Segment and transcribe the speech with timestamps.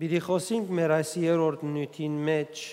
[0.00, 2.64] Բիդի խոսենք մեր այս երրորդ նյութին մեջ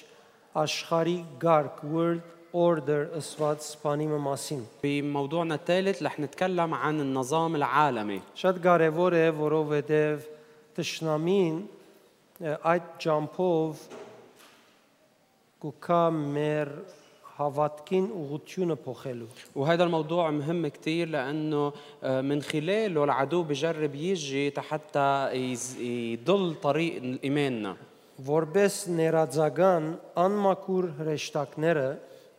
[0.64, 8.62] աշխարհի գարկ world order ըսված բանիմը մասին։ بموضوعنا الثالث رح نتكلم عن النظام العالمي Շատ
[8.64, 10.28] կարևոր է, որովհետև
[10.78, 11.58] տշնամին
[12.42, 13.84] ը, այդ ջամփով
[15.62, 16.72] կուքա մեր
[17.38, 25.30] հավատքին ուղությունը փոխելու։ وهذا الموضوع مهم كتير لأنه آه، من خلاله العدو بجرب يجي حتى
[25.34, 27.76] يز- يضل طريق إيماننا
[28.28, 29.84] Որբես ներածական
[30.18, 31.90] անմակուր հրեշտակները,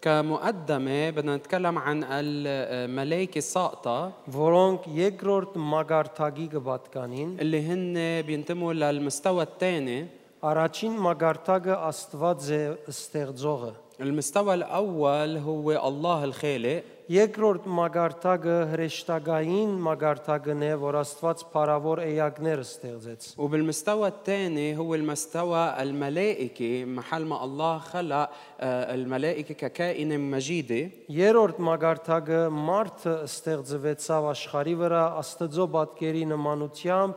[0.03, 10.07] كمقدمة بدنا نتكلم عن الملائكة الساقطة որոնք երկրորդ մագարտագի կպատկանին, اللي هن بينتموا للمستوى الثاني
[10.43, 20.75] առաջին մագարտագը Աստված է ստեղծողը։ المستوى الأول هو الله الخالق Երկրորդ մագարտագը հրեշտակային մագարտագն է,
[20.77, 28.95] որ Աստված փարավոր էակներ ստեղծեց։ وبالمستوى الثاني هو المستوى الملائكي محل ما الله خلق آه،
[28.95, 37.15] الملائكة ككائن مجيدة Երրորդ մագարտագը մարդը ստեղծվեցավ աշխարի վրա Աստծո պատկերի նմանությամբ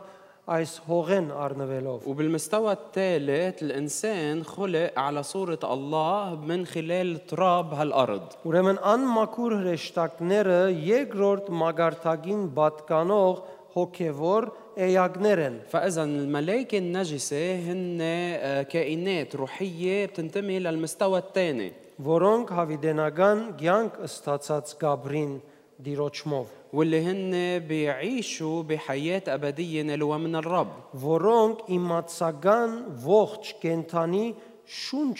[0.52, 8.80] այս հողեն առնվելով։ وبالمستوى الثالث الإنسان خلق على صورة الله من خلال تراب هالأرض Ուրեմն
[8.82, 13.44] անմակուր հրեշտակները երկրորդ մագարտագին պատկանող
[13.76, 14.48] հոգևոր
[14.88, 23.98] էակներ են։ فإذا الملائكة النجسة هن آه، كائنات روحية بتنتمي للمستوى الثاني որոնք հավիդենական ցանկ
[24.08, 25.34] ստացած Գաբրին
[25.82, 32.70] դիրոճմով, واللي هن بيعيشوا بحياة أبدية نالوها من الرب որոնք իմացական
[33.04, 34.26] ողջ կենթանի
[34.66, 35.18] շունչ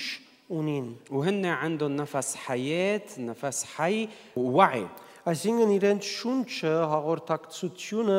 [0.50, 4.86] ունին։ وهن عندهم نفس حياة نفس حي ووعي
[5.22, 8.16] Այսինքն իրենց շունչը հաղորդակցությունը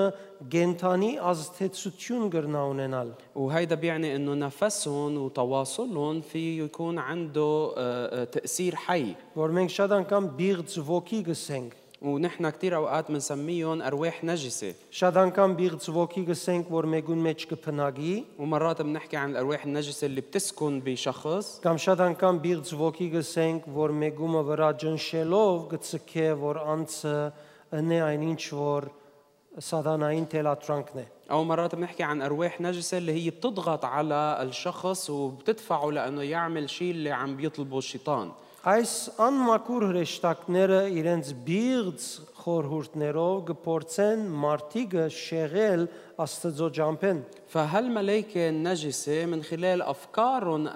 [0.54, 8.76] գենթանի ազդեցություն կրնա ունենալ։ وهيدا بيعني انه نفسهم وتواصلهم فيه يكون عنده آه، آه، تأثير
[8.76, 11.74] حي Որ մենք շատ անգամ բիղծ ոգի գսենք,
[12.04, 18.16] ونحن كثير اوقات بنسميهم ارواح نجسه շատ անգամ բիղծ ոգի գսենք, որ մեգուն մեջ կփնագի,
[18.40, 23.96] ومرات بنحكي عن الارواح النجسه اللي بتسكن بشخص կամ շատ անգամ բիղծ ոգի գսենք, որ
[24.04, 27.16] մեգումը վրա ջնշելով գծկե, որ անցը
[27.80, 28.92] ընե այնինչ որ
[29.62, 35.90] սատանային թելատրանքն է։ او مرات بنحكي عن ارواح نجسه اللي هي بتضغط على الشخص وبتدفعه
[35.92, 38.32] لانه يعمل شيء اللي عم بيطلبه الشيطان
[38.68, 42.06] Այս անմակուր հրեշտակները իրենց բիղծ
[42.44, 45.84] խորհուրդներով գործեն մարտիկը շեղել
[46.24, 47.20] Աստծո ջամփեն
[47.54, 50.70] فهالملائكة النجسة من خلال أفكارهم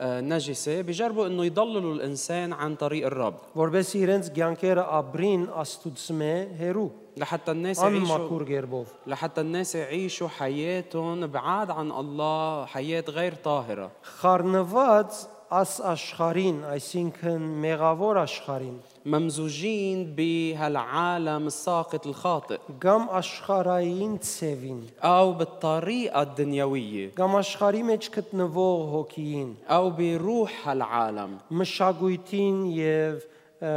[0.00, 7.50] النجسة بيجربوا إنه يضللوا الإنسان عن طريق الرب որբես իրենց ցանկերը ապրին Աստուծմե հերու لحتى
[7.50, 15.12] الناس يعيشوا անմակուր գերբով لحتى الناس يعيشوا حياتهم بعاد عن الله حياة غير طاهرة խառնված
[15.52, 27.10] աս աշխարին այսինքն մեղավոր աշխարին ممزوجين بهالعالم الساقط الخاطئ կամ աշխարային ցևին أو بالطريقة الدنيوية
[27.18, 33.26] կամ աշխարի մեջ գտնվող հոգիին أو بروح هالعالم մշակույթին եւ
[33.62, 33.72] ը,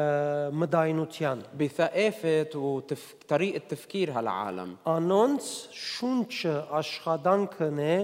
[0.61, 7.97] մդայնության بثقافة وطريقة تفكير هالعالم անոնց շունչը աշխատանքն է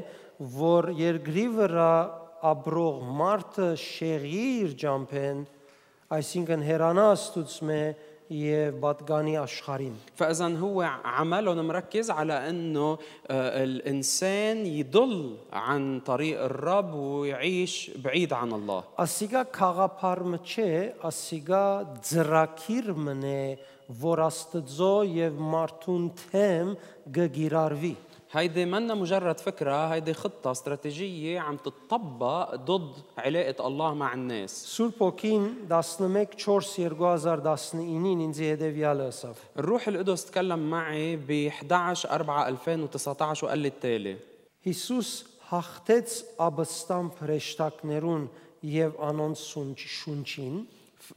[0.57, 1.93] որ երկրի վրա
[2.51, 5.43] ապրող մարդը շեղի իր ջամփեն
[6.11, 7.81] այսինքն հերանա աստուծմե
[8.31, 12.97] եւ պատգանի աշխարին فاذا هو عملهم مركز على انه
[13.27, 20.69] آه، الانسان يضل عن طريق الرب ويعيش بعيد عن الله ասիգա խաղապարմը չէ
[21.11, 21.65] ասիգա
[22.11, 23.43] ծրակիր մնե
[23.99, 26.75] որ աստծո եւ մարդուն թեմ
[27.11, 27.95] գգիրարվի
[28.31, 34.93] هيدي منا مجرد فكرة هيدي خطة استراتيجية عم تطبق ضد علاقة الله مع الناس Սուրբ
[35.03, 43.67] ոգին 11/4/2019-ին ինձ հետևյալը ասավ الروح القدس تكلم معي ب 11 4 2019 وقال لي
[43.67, 44.17] التالي
[44.67, 45.09] Հիսուս
[45.51, 46.09] հաղթեց
[46.47, 48.23] աբստամբ հրեշտակներուն
[48.63, 50.57] եւ անոնց շունչ շունչին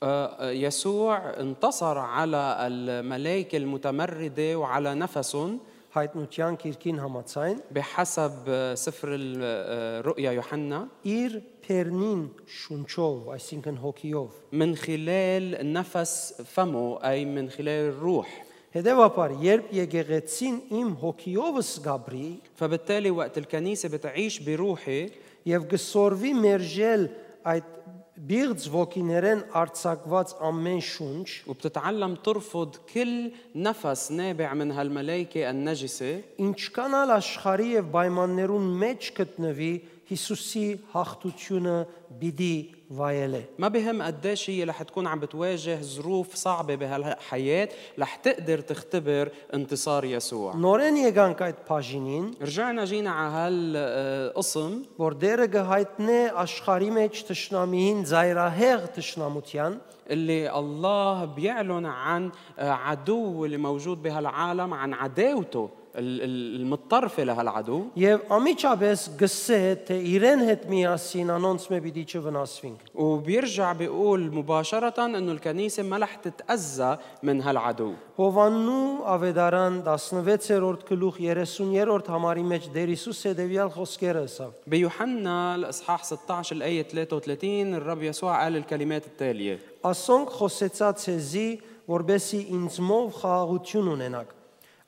[0.02, 5.58] آه، يسوع انتصر على الملائكة المتمردة وعلى نفسهم
[5.94, 15.72] հայտնության քիրքին համացայն بحسب آه، سفر الرؤيا يوحنا իր փերնին շունչով, այսինքն հոգիով։ من خلال
[15.72, 18.28] نفس فمه أي من خلال الروح
[18.74, 25.10] Հետևաբար, երբ եկեղեցին իմ հոգիովս գաբրի فبالتالي وقت الكنيسة بتعيش بروحي
[25.46, 27.04] եւ գսորվի մերժել
[27.52, 27.70] այդ
[28.18, 36.12] բիղձ ոգիներեն արցակված ամեն շունչ وبتتعلم ترفض كل نفس نابع من هالملائكة النجسة
[36.46, 39.72] ինչքանալ աշխարհի եւ պայմաններուն մեջ գտնվի
[40.08, 41.76] Հիսուսի հաղթությունը
[42.20, 42.56] բիդի
[42.92, 49.30] վայելե ما بهم قديش هي رح تكون عم بتواجه ظروف صعبة بهالحياة رح تقدر تختبر
[49.54, 57.24] انتصار يسوع նորեն եկանք այդ բաժինին رجعنا جينا على هالقسم որ դերը գհայտնե աշխարհի մեջ
[57.30, 66.56] ճշնամիին զայրահեղ ճշնամության اللي الله بيعلن عن عدو اللي موجود بهالعالم عن عداوته ال- ال-
[66.60, 69.58] المتطرفة لهالعدو եւ ամիջապես գսե
[69.88, 76.14] թե իրեն հետ միասին անոնց մե պիտի չվնասվինք وبيرجع بيقول مباشرة انه الكنيسة ما رح
[76.14, 84.50] تتأذى من هالعدو Հովաննու ավետարան 16-րդ գլուխ 30-րդ համարի մեջ Տեր Հիսուս հետևյալ խոսքերը ասավ.
[84.66, 91.48] بيوحنا الاصحاح 16 الايه 33 الرب يسوع قال الكلمات التاليه Ասոնք խոսեցած էզի,
[91.92, 94.30] որբեսի ինձմով խաղաղություն ունենաք։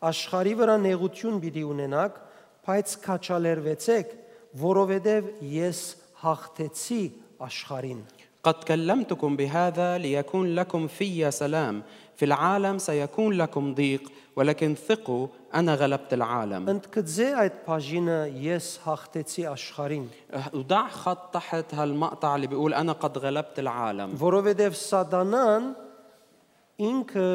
[0.07, 2.19] Աշխարի վրա նեղություն պիտի ունենաք,
[2.67, 4.13] բայց քաչալերվեցեք,
[4.67, 5.81] որովհետև ես
[6.23, 7.03] հաղթեցի
[7.47, 8.05] աշխարին։
[8.47, 11.83] قد كلمتكم بهذا ليكون لكم في سلام
[12.17, 19.47] في العالم سيكون لكم ضيق ولكن ثقوا انا غلبت العالم Ընդգծե այդ բաժինը ես հաղթեցի
[19.51, 20.07] աշխարին,
[20.55, 25.69] وضع خط تحت هالمقطع اللي بيقول انا قد غلبت العالم որովհետև սատանան
[26.79, 27.29] ինքը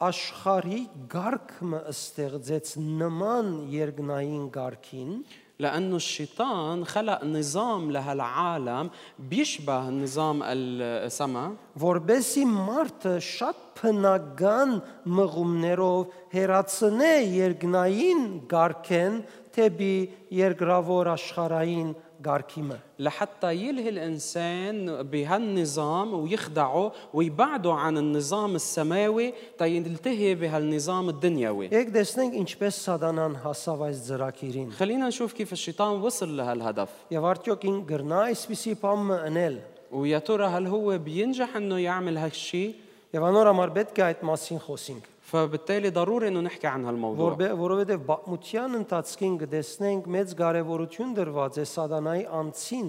[0.00, 0.80] աշխարհի
[1.12, 5.14] գարկը ստեղծեց նման երկնային գարկին,
[5.60, 11.50] لانه الشيطان خلق نظام لهالعالم بيشبه نظام السماء
[11.84, 14.72] որբեսի մարդը շատ փնական
[15.18, 18.24] մղումներով հերացնե երկնային
[18.54, 19.20] գարկեն
[19.56, 19.94] թեպի
[20.40, 31.68] երկրավոր աշխարհային գարկիմը لحتى يلهي الانسان بهالنظام ويخدعه ويبعده عن النظام السماوي تيلتهي بهالنظام الدنيوي
[31.68, 37.66] Եք տեսնենք ինչպես սատանան հասավ այս ծրակիրին خلينا نشوف كيف الشيطان وصل لهالهدف եւ արդյոք
[37.70, 39.58] ին գրնա այսպիսի բանը անել
[39.92, 42.74] ويا ترى هل هو بينجح انه يعمل هالشيء
[43.14, 47.48] եւ անոր համար պետք է այդ մասին խոսենք فبالتالي ضروري انه نحكي عن هالموضوع որբե
[47.60, 52.88] որովհետեւ բացմության ընթացքին կտեսնենք մեծ կարեւորություն դրված է սատանայի անցին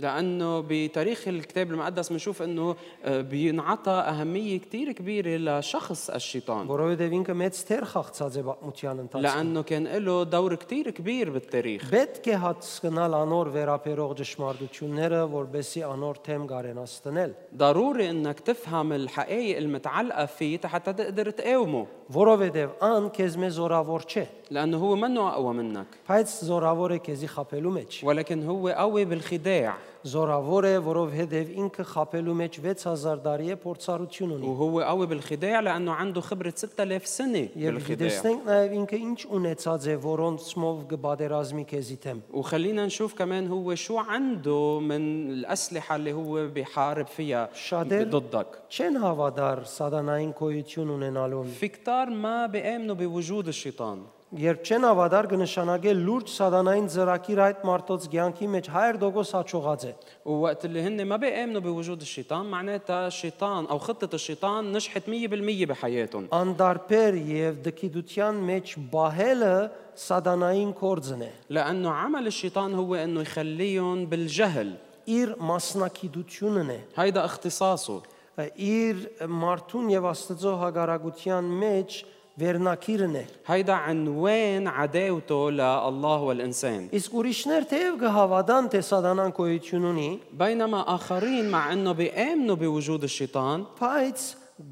[0.00, 7.36] لانه بتاريخ الكتاب المقدس بنشوف انه آه، بينعطى اهميه كثير كبيره لشخص الشيطان որովհետեւ ինքը
[7.42, 12.38] մեծ թեր խաղցած է բացմության ընթացքին لانه كان له دور كثير كبير بالتاريخ Պետք է
[12.44, 20.58] հասկանալ անոր վերապերող ճշմարտությունները, որբեսի անոր թեմ կարենաս տնել, ضروري انك تفهم الحقائق المتعلقه فيه
[20.58, 25.85] حتى تقدر تقاومه որովհետև ան քեզ մեզ զորավոր չէ, لأنه هو منه أقوى منك.
[26.09, 29.77] بايتس زوراور كيزي خابلو ميچ ولكن هو قوي بالخداع.
[30.03, 36.21] زوراور وروف هدف انك خابلو ميچ 6000 داريه بورصاروتيون اوني وهو قوي بالخداع لأنه عنده
[36.21, 38.21] خبرة 6000 سنة بالخداع.
[38.25, 44.79] يبقى انك انش اونيتساز ورون سموف غبادرازمي كيزي تم وخلينا نشوف كمان هو شو عنده
[44.79, 48.47] من الأسلحة اللي هو بيحارب فيها ضدك.
[48.69, 54.01] شن هافادار سادانا كويتيون اونينالون فيكتار ما بيامنوا بوجود الشيطان.
[54.34, 59.94] Երբ չեն հավատար կնշանակե լուրջ սատանային ծրակիր այդ մարդոց ցանկի մեջ 100% հաջողած է։
[60.24, 66.28] ووقت اللي هن ما بيامنوا بوجود الشيطان معناتها الشيطان او خطه الشيطان نجحت 100% بحياتهم
[66.30, 69.56] Անդարբեր եւ դկիդության մեջ բահելը
[69.98, 74.74] սատանային կորձն է։ لانه عمل الشيطان هو انه يخليهم بالجهل
[75.08, 78.02] Իր մասնակցությունն է։ هيدا اختصاصه
[78.38, 82.04] Իր մարդուն եւ Աստծո հագարագության մեջ
[82.40, 90.10] վերնակիրն է։ هيدا عنوان عداوته لله والإنسان Իսկ ուրիշներ թեև կհավատան թե սատանան կոյություն ունի,
[90.32, 94.18] بينما آخرين مع أنه بيآمنوا بوجود الشيطان բայց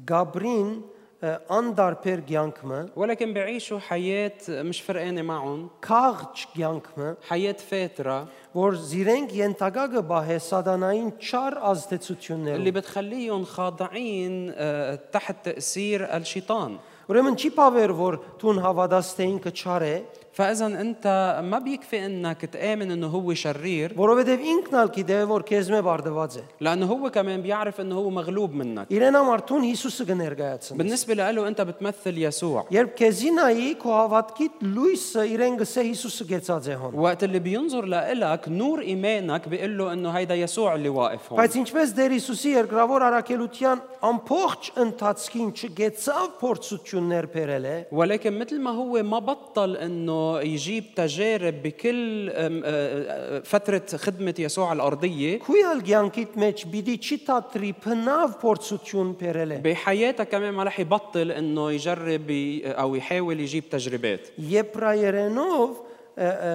[0.05, 0.71] Գաբրին
[1.19, 9.33] ը, անդարբեր կյանքը, ولكن بيعيشوا حياة مش فرقانة معهم քաղճ կյանքը, حياة فاترة որ զիրենք
[9.35, 16.77] ենթակա կբահե սատանային չար اللي ազդեցություններով։ بتخليهم خاضعين آه، تحت تأثير الشيطان
[17.10, 19.96] Ուրեմն չի բավեր որ դուն հավատաս թե ինքը չար է,
[20.33, 21.05] فإذا أنت
[21.43, 26.37] ما بيكفي أنك تآمن أنه هو شرير որովհետև ինքն ալ գիտե որ քեզ մե բարդված
[26.39, 31.13] է։ لأنه هو كمان بيعرف أنه هو مغلوب منك Իրեն համար դուն Հիսուսը կներկայացնի։ بالنسبة
[31.13, 36.75] له أنت بتمثل يسوع Երբ քեզի նայի քո հավատքիդ լույսը իրեն գսե Հիսուսը գեցած է
[36.81, 41.39] հոն։ وقت اللي بينظر لإلك نور إيمانك بيقول له أنه هيدا يسوع اللي واقف هون
[41.41, 48.71] Բայց ինչպես Տեր Հիսուսի երկրավոր արաքելության ամբողջ ընթացքին չգեցավ փորձություններ բերել է, ولكن مثل ما
[48.71, 55.39] هو ما بطل انه انه يجيب تجارب بكل أم، آه، آه، فتره خدمه يسوع الارضيه
[55.43, 61.31] քույր ցանկիտ մեջ պիտի չի թատրի փնավ փորձություն բերել է بحياته كمان ما رح يبطل
[61.31, 66.53] انه يجرب ي- او يحاول يجيب تجربات Եբրայերենով ը, ը,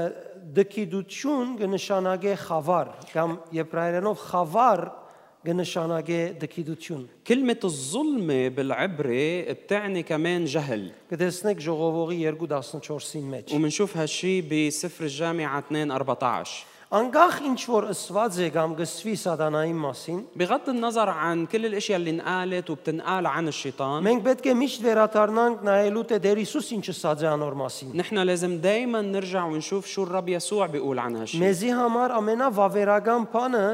[0.56, 4.80] դկիդություն կնշանակե խավար կամ եբրայերենով խավար
[5.44, 15.04] կնշանակե դկիդություն كلمة الظلمة بالعبري بتعني كمان جهل կտեսնեք ժողովողի 2:14-ին մեջ ومنشوف هالشي بسفر
[15.04, 21.46] الجامعة 2 14 անկախ ինչ որ ըսված է կամ գսվի սատանայի մասին بغض النظر عن
[21.46, 26.40] كل الاشياء اللي انقالت وبتنقال عن الشيطان մենք պետք է միշտ վերադառնանք նայելու թե Տեր
[26.44, 30.98] Հիսուս ինչ ասած է անոր մասին نحن لازم دايما نرجع ونشوف شو الرب يسوع بيقول
[30.98, 33.66] عن هالشيء մեզի համար ամենավավերական բանը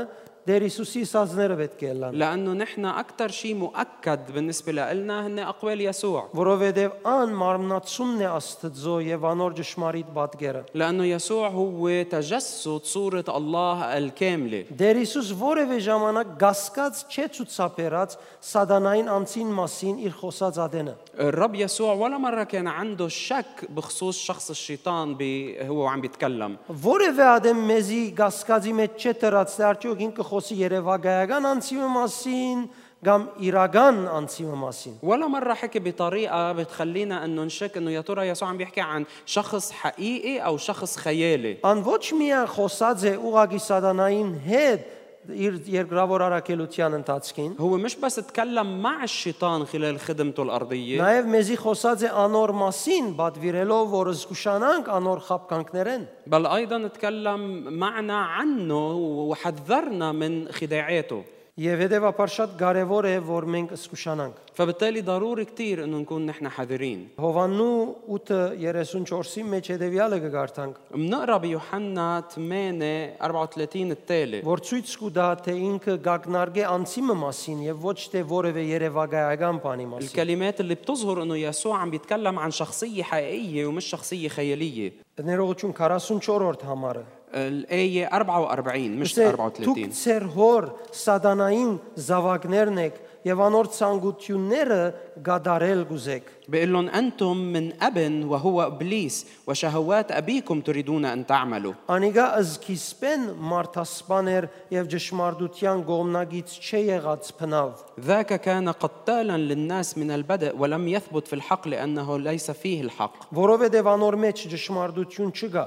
[0.49, 5.81] Տեր Հիսուսի ասածները պետք է լան لانه نحن اكثر شيء مؤكد بالنسبه لنا هن اقوال
[5.81, 13.25] يسوع որովհետև ան մարմնացումն է Աստծո եւ անոր ճշմարիտ պատկերը لانه يسوع هو تجسد صوره
[13.29, 20.97] الله الكامله Դեր Հիսուս որևէ ժամանակ գասկած չէ ցուցաբերած սատանային անձին մասին իր խոսած ադենը
[21.21, 27.25] الرب يسوع ولا مره كان عنده شك بخصوص شخص الشيطان بي هو عم بيتكلم որևէ
[27.37, 32.59] ադեմ մեզի գասկածի մեջ չէ դրած թե արդյոք ինքը խոսի երևակայական անձի մասին
[33.01, 38.49] կամ իրական անձի մասին ولا مرة حكي بطريقة بتخلينا انه نشك انه يا ترى يسوع
[38.49, 44.33] عم بيحكي عن شخص حقيقي او شخص خيالي Ան ոչ միայն խոսած է ուղագի սատանային
[44.47, 44.81] հետ
[45.29, 51.57] իր երկրավոր արակելության ընթացքին هو مش بس تكلم مع الشيطان خلال خدمته الأرضية Նաև մեզի
[51.61, 57.41] խոսած է անոր մասին, բադվիրելով, որ զգուշանանք անոր խապկանքներեն։ بل أيضا تكلم
[57.79, 58.95] معنا عنه
[59.31, 65.99] وحذرنا من خداعاته Եվ հետևաբար շատ կարևոր է, որ մենք զգուշանանք։ فبالتالي ضروري كتير انه
[65.99, 74.97] نكون نحن حذرين Հովաննու 8:34-ի մեջ հետևյալը կգարտանք, بنقرا بيوحنا 8 34 التالي որ ցույց
[75.03, 80.75] կտա, թե ինքը գագնարգե անցիմը մասին եւ ոչ թե որևէ երևակայական բանի մասին։ الكلمات اللي
[80.75, 87.05] بتظهر انه يسوع عم بيتكلم عن شخصية حقيقية ومش شخصية خيالية Ներողություն 44-րդ համարը։
[87.35, 91.77] الآية 44 مش Դուք 34 ծեր հոր սադանային
[92.09, 92.97] զավակներն եք
[93.29, 94.79] եւ անոր ցանկությունները
[95.27, 102.27] գադարել գուզեք։ بيقول لهم أنتم من أب وهو إبليس وشهوات أبيكم تريدون أن تعملوا Անիգա
[102.41, 107.71] ըզկիսպեն մարդասպաներ եւ ճշմարտության գոմնագից չէ եղած փնավ։
[108.01, 113.87] ذاك كان قتالا للناس من البدء ولم يثبت في الحق لأنه ليس فيه الحق Որովհետեւ
[113.95, 115.67] անոր մեջ ճշմարտություն չկա։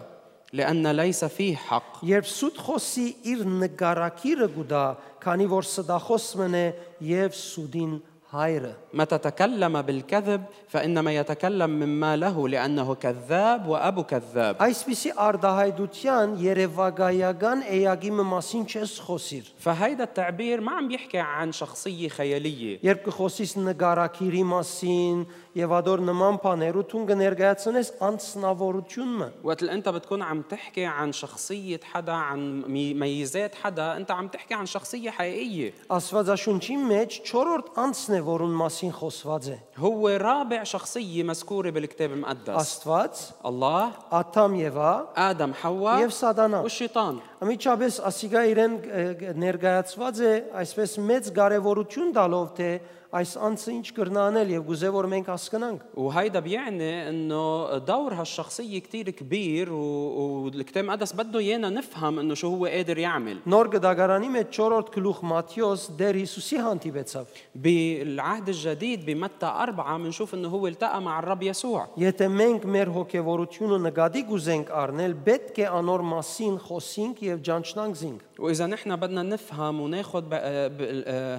[0.53, 4.83] لأن ليس فيه حق Երբ սուտ խոսի իր նկարակիրը գուտա,
[5.23, 6.65] քանի որ սդախոս մնե
[7.09, 7.95] եւ սուդին
[8.33, 17.63] հայրը։ متى تكلم بالكذب فإنما يتكلم مما له لأنه كذاب وأبو كذاب Այսպիսի արդահայդության երևակայական
[17.75, 24.43] էյագի մասին չես խոսիր։ فهيدا التعبير ما عم بيحكي عن شخصية خيالية Երբ կխոսիս նկարակիրի
[24.53, 25.25] մասին
[25.55, 31.11] եւ ադոր նման բաներ ու ցուն կներկայացնես անցնավորությունը, وقت اللي انت بتكون عم تحكي عن
[31.11, 37.67] شخصية حدا عن مي- ميزات حدا انت عم تحكي عن شخصية حقيقية Աստվածաշունչի մեջ 4-րդ
[37.83, 43.15] անձն է, որուն մասին խոսված է։ هو رابع شخصية مذكورة بالكتاب المقدس Աստված,
[43.45, 50.97] الله Աթամ Եվա آدم حواء եւ Սատանա։ والشيطان Ամիջապես ասիգա իրեն ը, ներկայացված է այսպես
[51.09, 52.69] մեծ կարևորություն տալով թե
[53.13, 59.09] այս անձը ինչ կրնանել եւ գուզե որ մենք հասկանանք։ وهيدا بيعني انه دور هالشخصية كتير
[59.09, 64.57] كبير و- والكتاب المقدس بده ايانا نفهم انه شو هو قادر يعمل Նոր գդագարանի մեջ
[64.57, 67.25] 4-րդ գլուխ Մատթեոս դեր Հիսուսի հանդիպեցավ։
[67.55, 73.77] بالعهد الجديد بمتى أربعة بنشوف انه هو التقى مع الرب يسوع Եթե մենք մեր հոգևորությունը
[73.87, 79.81] նկատի գուզենք առնել, պետք է անոր մասին խոսենք եւ ջանչնանք զինք։ واذا نحن بدنا نفهم
[79.81, 80.23] وناخذ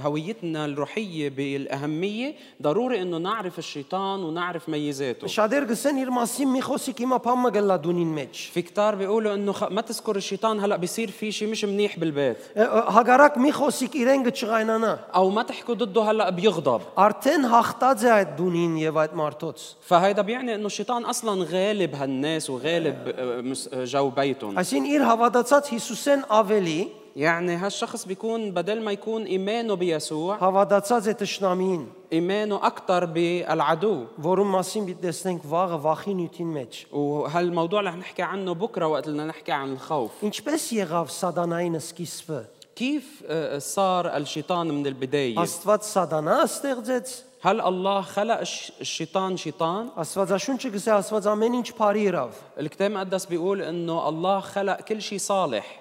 [0.04, 7.00] هويتنا الروحيه بالاهميه ضروري انه نعرف الشيطان ونعرف ميزاته Շատեր գսեն իր մասին մի խոսիկ
[7.04, 9.62] հիմա փամը գլա դունին մեջ։ في كتار بيقولوا انه خ...
[9.70, 14.92] ما تذكر الشيطان هلا بيصير في شيء مش منيح بالبيت Հագարակ մի խոսիկ իրեն գճղայնանա։
[15.14, 20.22] او ما تحكوا ضده هلا بيغضب Արդեն հաղթած է այդ դունին եւ այդ մարդոց։ فهيدا
[20.22, 25.64] بيعني انه الشيطان اصلا غالب هالناس وغالب آه، مس- آه، جو بيتهم Այսին իր հավատացած
[25.74, 26.80] Հիսուսեն ավելի
[27.18, 34.50] يعني هالشخص بيكون بدل ما يكون ايمانه بيسوع հավատացած է ճշնամին, ايمانه اكثر بالعدو որում
[34.56, 39.52] մասին պիտի տեսնենք վաղը վախի նյութին մեջ։ وهالموضوع رح نحكي عنه بكره وقت بدنا نحكي
[39.52, 42.40] عن الخوف Ինչպես եղավ սատանային սկիզբը։
[42.76, 47.08] كيف آه، صار الشيطان من البدايه Աստված սատանա ստեղծեց
[47.44, 53.24] هل الله خلق الش- الشيطان شيطان Աստվածաշունչը գսե Աստված ամեն ինչ բարի իրավ։ الكتاب المقدس
[53.26, 55.80] بيقول انه الله خلق كل شيء صالح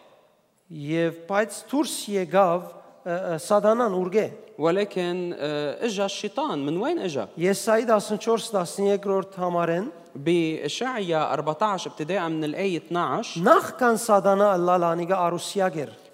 [0.74, 4.28] Եվ բայց դուրս եկավ ը, ը, Սատանան ուրգե։
[4.60, 12.78] ولكن آه، اجا الشيطان من وين اجا Եսայի 14-13-րդ համարեն بإشعيا 14 ابتداء من الآية
[12.78, 15.90] 12 նախքան Սատանա լալանիգա արուսիագեր։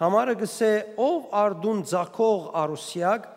[0.00, 0.72] Համարը գսե
[1.04, 3.28] ով արդուն ցակող արուսիակ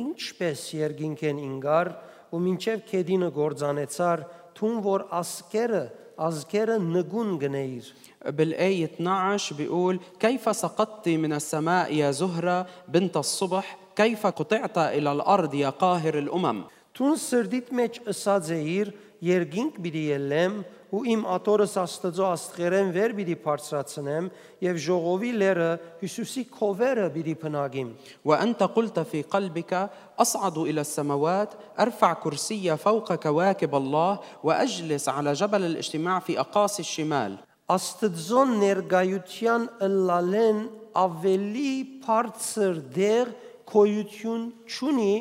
[0.00, 1.92] ինչպես երգինքեն ինգար
[2.32, 4.24] ու մինչև կեդինը գործանեցար
[4.56, 5.84] թուն որ ասկերը
[6.26, 7.88] ազգերը նգուն գնեիր
[8.26, 15.54] بالآية 12 بيقول كيف سقطت من السماء يا زهرة بنت الصبح كيف قطعت إلى الأرض
[15.54, 16.64] يا قاهر الأمم
[16.96, 18.90] Տուն սրդիտ մեջ ըսած էիր
[19.20, 20.54] երգինք պիտի ելեմ
[20.94, 24.28] ու իմ աթորս աստծո աստղերեն վեր պիտի բարձրացնեմ
[24.62, 25.70] եւ ժողովի լերը
[26.02, 27.88] Հիսուսի քովերը պիտի փնագիմ
[28.24, 35.64] وأنت قلت في قلبك أصعد إلى السماوات أرفع كرسي فوق كواكب الله وأجلس على جبل
[35.64, 40.58] الاجتماع في أقاصي الشمال Աստծո ներգայության ըլլալեն
[40.94, 41.72] ավելի
[42.04, 43.32] բարձր դեր
[43.66, 45.14] կոյություն ճունի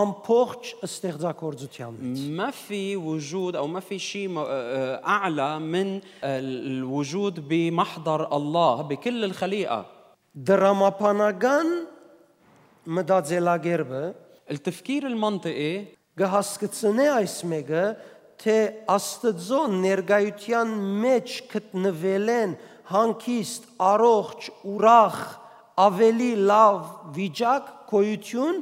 [0.00, 0.50] ամփոխ
[0.86, 1.94] ստեղծագործության
[2.38, 9.24] ما في وجود أو ما في شيء م- آه، أعلى من الوجود بمحضر الله بكل
[9.24, 9.80] الخليقة
[10.48, 11.66] դրամապանական
[12.86, 14.02] մտածելակերպը
[14.50, 15.74] التفكير المنطقي
[16.20, 17.84] կհասկացնե այս մեկը
[18.40, 18.56] թե
[18.94, 20.72] Աստծո ներգայության
[21.04, 22.54] մեջ գտնվել են
[22.90, 25.18] հանկիստ առողջ ուրախ
[25.86, 26.80] ավելի լավ
[27.18, 28.58] վիճակ կոյություն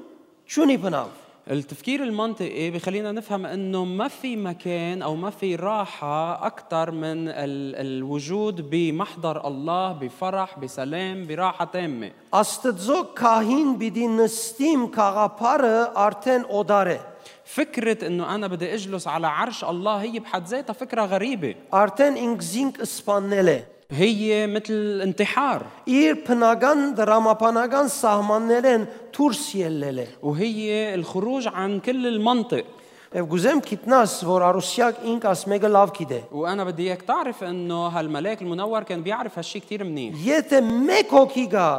[0.55, 1.11] ճունի բնավ
[1.51, 7.77] التفكير المنطقي بخلينا نفهم انه ما في مكان او ما في راحه اكثر من ال-
[7.87, 16.99] الوجود بمحضر الله بفرح بسلام براحه تامه Աստծո քահին պիտի նստիմ խաղապարը արդեն օդար է
[17.45, 22.83] فكره انه انا بدي اجلس على عرش الله هي بحد ذاتها فكره غريبه արդեն ինքզինք
[22.85, 23.59] սպաննել է
[23.91, 28.83] هي مثل انتحار իր բնական դրամապանական սահմաններեն
[29.17, 32.65] դուրս ելնել է وهي الخروج عن كل المنطق
[33.09, 38.43] Եվ գուզեմ գիտնաս, որ Արուսիակ ինք ասմեգը լավ գիտե։ وانا بدي اياك تعرف انه هالملاك
[38.43, 41.71] المنور كان بيعرف هالشيء كثير منيح Եթե մեկ հոգի գա,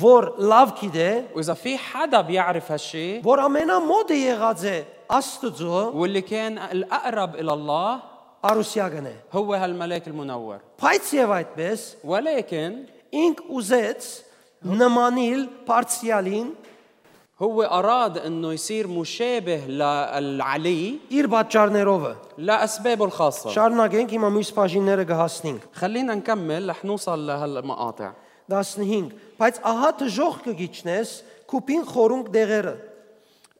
[0.00, 6.58] որ լավ գիտե, واذا في حدا بيعرف هالشيء որ ամենամոդը եղած է Աստծո, واللي كان
[6.58, 8.00] الاقرب الى الله
[8.44, 12.76] Արուսիակն է։ هو هالملاك المنور Բայց եւ այդպես ولكن
[13.14, 14.08] ինք ուզեց
[14.64, 16.50] նմանիլ Պարսիալին
[17.42, 22.04] هو اراد انه يصير مشابه للعلي իր պատճառներով։
[22.38, 28.12] لاسبابه الخاصه Շարունակենք հիմա մյուս բաժինները կհասնենք։ خلينا نكمل رح نوصل لهالمقاطع
[28.48, 31.14] 15 Բայց ահա դժող կգիչնես
[31.48, 32.76] կուպին խորունկ դեղերը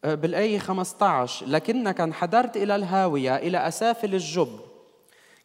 [0.04, 4.67] أه، بالآية 15 لكنك انحدرت إلى الهاوية إلى أسافل الجب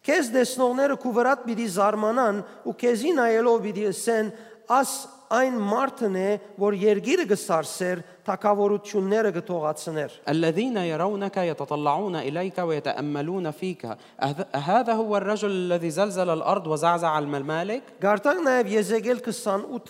[0.04, 4.26] Քեզ դեսնողները քու վրատ պիտի զարմանան ու քեզի նայելով պիտի ասեն
[4.78, 4.92] աս
[5.34, 13.85] այն մարդն է որ երգիրը գսարսեր թակավորությունները գթողացներ الذين يرونك يتطلعون إليك ويتأملون فيك
[14.21, 19.19] أهذ- أهذا هو الرجل الذي زلزل الأرض وزعزع الممالك Գարտակ նաև Եզեգել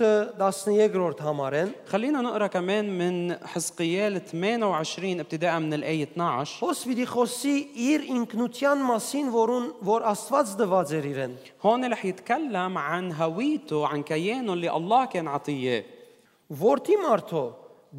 [0.10, 7.56] 28-13-րդ համարեն خلينا نقرأ كمان من حزقيال 28 ابتداء من الآية 12 Խոս պիտի խոսի
[7.76, 11.34] իր ինքնության մասին, որուն որ Աստված դված էր իրեն։
[11.66, 15.86] هون رح يتكلم عن هويته عن كيانه اللي الله كان عطيه
[16.50, 17.44] Որտի մարդո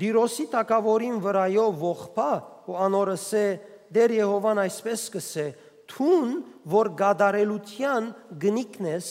[0.00, 2.30] Դիրոսի տակավորին վրայով ողփա
[2.70, 3.46] ու անորսե
[3.94, 5.46] դեր Եհովան այսպես կսե
[5.90, 6.36] թուն
[6.70, 9.10] որ գադարելության գնիկնես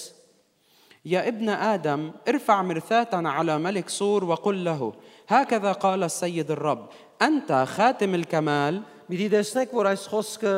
[1.05, 4.93] يا ابن آدم ارفع مرثاة على ملك سور وقل له
[5.27, 6.89] هكذا قال السيد الرب
[7.21, 10.51] أنت خاتم الكمال Մի դեսնեք, որ այս խոսքը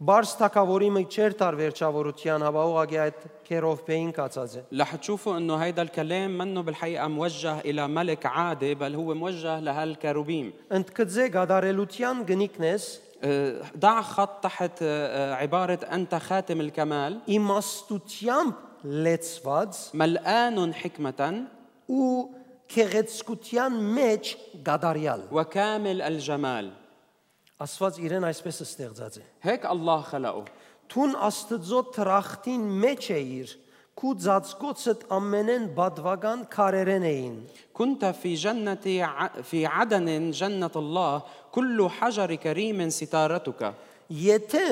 [0.00, 3.12] بارس تكاوري ما يشير تار فيرتشافوروتيان هبا هو قاعد
[3.44, 8.94] كيروف بين كاتازي رح تشوفوا انه هيدا الكلام منه بالحقيقه موجه الى ملك عادي بل
[8.94, 13.00] هو موجه لهالكروبيم انت كتزي قاداريلوتيان جنيكنس
[13.78, 14.82] ضع خط تحت
[15.32, 18.52] عباره انت خاتم الكمال իմաստությամբ
[18.84, 21.44] լեցված ملآن حكمه
[21.88, 22.24] ու
[22.68, 26.70] գեղեցկության մեջ կատարյալ وكامل الجمال
[27.59, 30.45] Աստված իրեն այսպես է ստեղծած է։ هيك الله خلقه
[30.89, 33.49] Թուն Աստծո տրախտին մեջ էիր,
[33.99, 37.35] քու ծածկոցդ ամենեն բադվական քարերեն էին։
[37.73, 43.73] كنت في جنة ع- في عدن جنة الله كل حجر كريم ستارتك
[44.09, 44.65] Եթե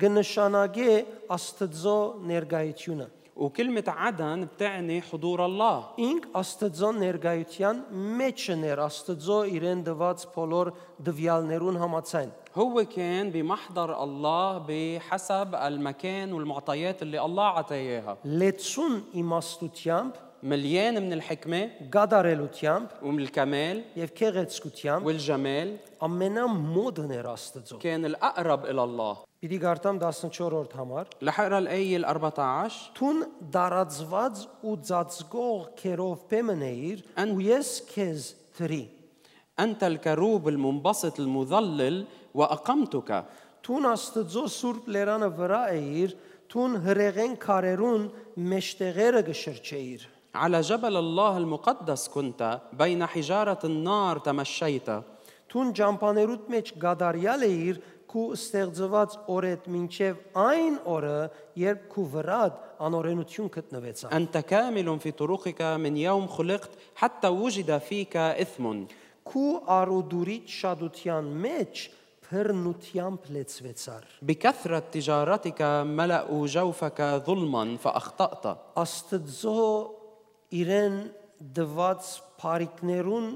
[0.00, 0.92] կնշանակե
[1.30, 3.06] Աստծո ներգայությունը։
[3.36, 7.78] وكلمة عدن بتعني حضور الله Ինք Աստծո ներգայության
[8.18, 10.70] մեջը ներ Աստծո իրեն դված բոլոր
[11.06, 20.12] դվյալներուն համացայն։ هو كان بمحضر الله بحسب المكان والمعطيات اللي الله عطاه اياها Լեցուն իմաստությամբ,
[20.42, 28.82] مليان من الحكمة գադարելությամբ ومن الكمال եւ քեղեցկությամբ والجمال ամենամոդն էր Աստծո։ كان الأقرب إلى
[28.84, 33.22] الله Պիտի գարտամ 14-րդ համար։ رح اقرا الآية ال 14 Թուն
[33.54, 38.26] դարածված ու ծածկող քերով պեմնեիր Ան- ու ես քեզ
[38.58, 38.82] թրի։
[39.60, 42.04] أنت الكروب المنبسط المظلل
[42.34, 43.24] وأقمتك
[43.62, 46.14] Թուն Աստծո սուրբ լերանը վրա էիր,
[46.50, 48.08] թուն հրեղեն քարերուն
[48.50, 54.90] մեջտեղերը գշրջեիր։ على جبل الله المقدس كنت بين حجارة النار تمشيت
[55.52, 61.18] Թուն ջամփաներուտ մեջ գադարյալ էիր քու ստեղծված օրեդ մինչև այն օրը,
[61.60, 62.54] երբ քու վրադ
[62.88, 68.84] անօրենություն գտնվեցավ։ أنت كامل في طرقك من يوم خلقت حتى وجد فيك إثم
[69.28, 71.88] Քու արուդուրիտ շադության մեջ
[72.32, 79.95] բռնությամբ լեցվեցար։ بكثرة تجارتك ملأوا جوفك ظلما فأخطأت Աստծո
[80.52, 80.96] իրեն
[81.56, 82.10] դված
[82.42, 83.26] բարիկներուն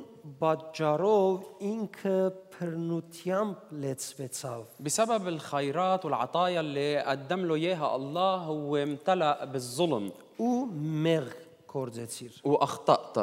[0.41, 2.19] պատճառով ինքը
[2.57, 10.67] բռնությամբ լեցվեցավ։ بسبب الخيرات والعطايا اللي قدم له إياها الله هو امتلأ بالظلم ու
[11.05, 11.29] մեղ
[11.73, 13.17] կործեցիր։ وأخطأت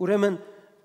[0.00, 0.36] Ուրեմն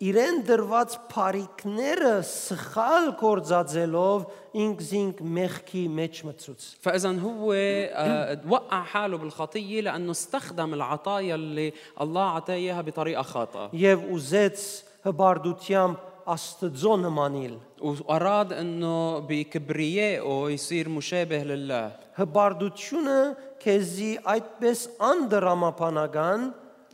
[0.05, 4.25] իրեն դրված բարիկները սխալ կործածելով
[4.63, 12.23] ինքզինք մեղքի մեջ մցուց։ فإذا هو آه، وقع حاله بالخطية لأنه استخدم العطايا اللي الله
[12.29, 14.59] عطاه إياها بطريقة خاطئة Եվ ուզեց
[15.05, 15.95] հբարդությամբ
[16.25, 23.19] Աստծո նմանիլ։ وأراد أنه بكبريائه يصير مشابه لله Հբարդությունը
[23.63, 26.41] քեզի այդպես անդրամապանական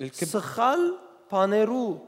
[0.01, 0.81] الكب- սխալ
[1.31, 1.99] բաներու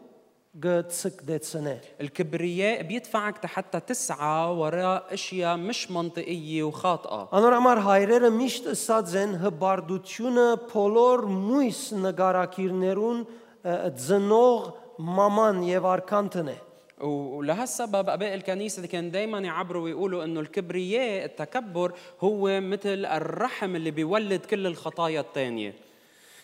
[0.54, 9.34] գծկդեցնե։ الكبرياء بيدفعك حتى تسعى وراء اشياء مش منطقيه وخاطئه Անորամար հայրերը միշտ ըսած են
[9.42, 14.70] հբարդությունը բոլոր մույս նկարակիրներուն ը, ծնող
[15.02, 16.58] մաման եւ արքանտն է։
[17.04, 23.92] ولهالسبب اباء الكنيسه اللي كان دائما يعبروا ويقولوا انه الكبرياء التكبر هو مثل الرحم اللي
[23.92, 25.74] بيولد كل الخطايا الثانيه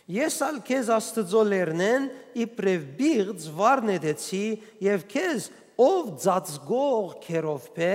[0.10, 2.06] Ես ալ քեզ Աստծո լերնեն
[2.45, 4.45] իբրև բիղծ վառնեցի
[4.82, 5.49] եւ քեզ
[5.80, 7.91] ով ծածկող քերով փե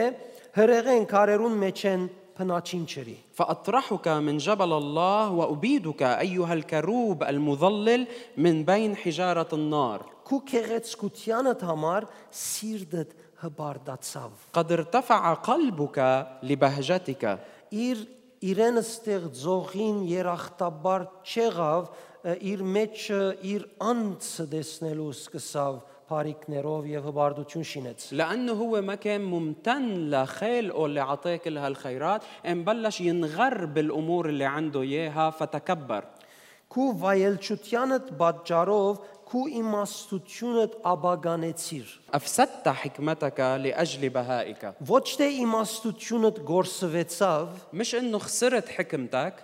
[0.55, 2.05] հրեղեն կարերուն մեջ են
[2.39, 11.63] փնաչինչրի։ فاطرحك من جبل الله وابيدك ايها الكروب المظلل من بين حجاره النار Քու քեղեցկությանդ
[11.69, 13.11] համար սիրտդ
[13.43, 15.99] հբարդացավ։ قد ارتفع قلبك
[16.43, 17.39] لبهجتك
[17.73, 18.07] իր
[18.45, 23.21] իրեն ստեղծողին երախտաբար չեղավ ը, իր մեջ ը,
[23.55, 25.79] իր անձը դեսնելու սկսավ
[26.11, 32.65] բարիկներով եւ հբարդություն շինեց لانه هو ما كان ممتن لخالقه اللي عطاه كل هالخيرات قام
[32.65, 36.05] بلش ينغر بالامور اللي عنده اياها فتكبر
[36.75, 47.95] քու վայելչությանդ պատճառով քու իմաստությունդ աբագանեցիր افسدت حكمتك لاجل بهائك ոչ թե իմաստությունդ գործվեցավ مش
[47.95, 49.35] انه خسرت حكمتك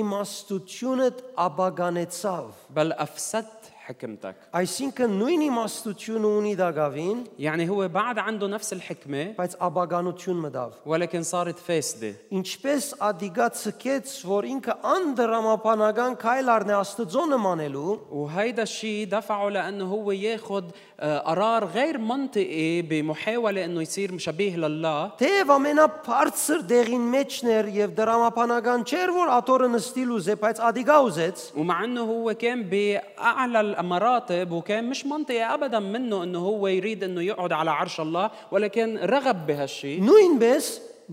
[0.00, 1.16] իմաստությունդ
[1.46, 2.44] աբագանեցավ
[2.78, 3.59] بل افسدت
[3.90, 10.70] حكمتك այսինքն նույն իմաստությունը ունի դակավին يعني هو بعد عنده نفس الحكمه բայց աբագանություն մտավ
[10.86, 19.08] ولكن صارت فاسده Ինչպես ադիգա ցկեց, որ ինքը անդրամապանական քայլարն է Աստծո նմանելու, وهيدا الشيء
[19.08, 26.62] دفعه لانه هو ياخذ آه، قرار غير منطقي بمحاوله انه يصير شبيه لله թեև ամենաբարձր
[26.70, 32.00] դեղին մեջն էր եւ դրամապանական չէր, որ աթորը նստիլ ուզե, բայց ադիգա ուզեց, ومع انه
[32.00, 37.70] هو كان باعلى المراتب وكان مش منطقي ابدا منه انه هو يريد انه يقعد على
[37.70, 40.64] عرش الله ولكن رغب بهالشيء նույնպես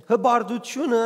[0.10, 1.06] հբարդությունը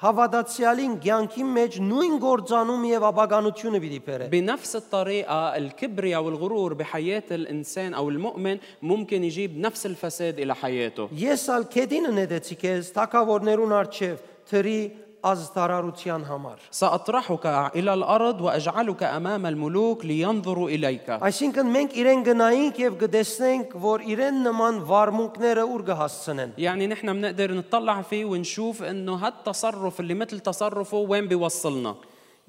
[0.00, 7.94] հավատացյալին ցանկի մեջ նույն գործանում եւ աբագանությունը պիտի բերե։ بنفس الطريقة الكبرياء والغرور بحياة الإنسان
[7.94, 14.16] أو المؤمن ممكن يجيب نفس الفساد إلى حياته Ես ալ քեդինը նետեցի քեզ թակավորներուն արչեւ
[14.48, 14.80] թրի
[15.24, 22.96] ազդարարության համար։ سأطرحك إلى الأرض وأجعلك أمام الملوك لينظروا إليك Այսինքն մենք իրեն գնայինք եւ
[23.02, 30.00] գտեսնենք, որ իրեն նման վարմունքները ուր կհասցնեն։ يعني نحن بنقدر نطلع فيه ونشوف انه هالتصرف
[30.00, 31.94] اللي مثل تصرفه وين بيوصلنا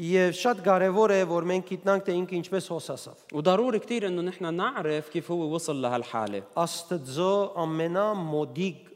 [0.01, 4.53] Եվ շատ կարևոր է, որ մենք գիտնանք, թե ինքը ինչպես հոսասավ։ وضروري كثير انه نحن
[4.53, 8.91] نعرف كيف هو وصل لهالحاله Աստծո ամենամոդիկ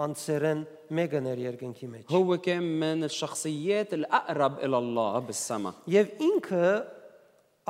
[0.00, 0.62] անձերեն
[0.96, 6.70] մեկն էր երկնքի մեջ։ هو كان من الشخصيات الاقرب الى الله بالسماء Եվ ինքը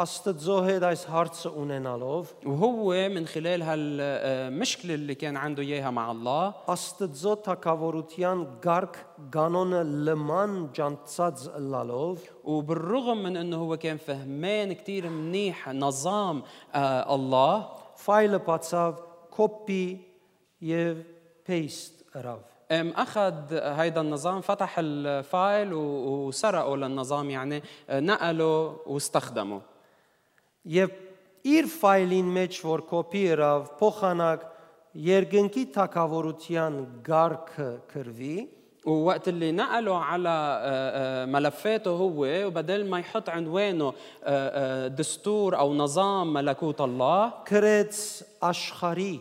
[0.01, 6.55] Աստծո հետ այս հարցը ունենալով وهو من خلال هالمشكله اللي كان عنده اياها مع الله
[6.69, 8.97] Աստծո թակավորության գարգ
[9.35, 16.43] կանոնը լման ջանցած լալով وبالرغم من انه هو كان فهمان كثير منيح نظام
[16.75, 17.69] آه الله
[18.07, 18.95] ֆայլը բացավ
[19.37, 19.99] copy
[20.63, 21.05] եւ
[21.45, 22.39] paste ըրավ։
[22.71, 29.61] ام اخذ هيدا النظام فتح الفايل و- وسرقه للنظام يعني آه، نقله واستخدمه
[30.69, 30.91] Եվ
[31.49, 34.41] իր ֆայլին մեջ որ copy ըրավ փոխանակ
[35.09, 36.75] երկնքի թակավորության
[37.09, 38.39] գարգը կրվի
[38.87, 45.59] ووقت اللي نقله على آه، آه، ملفاته هو وبدل ما يحط عنوانه آه، آه، دستور
[45.59, 47.97] او نظام ملكوت الله կրեց
[48.43, 49.15] աշխարի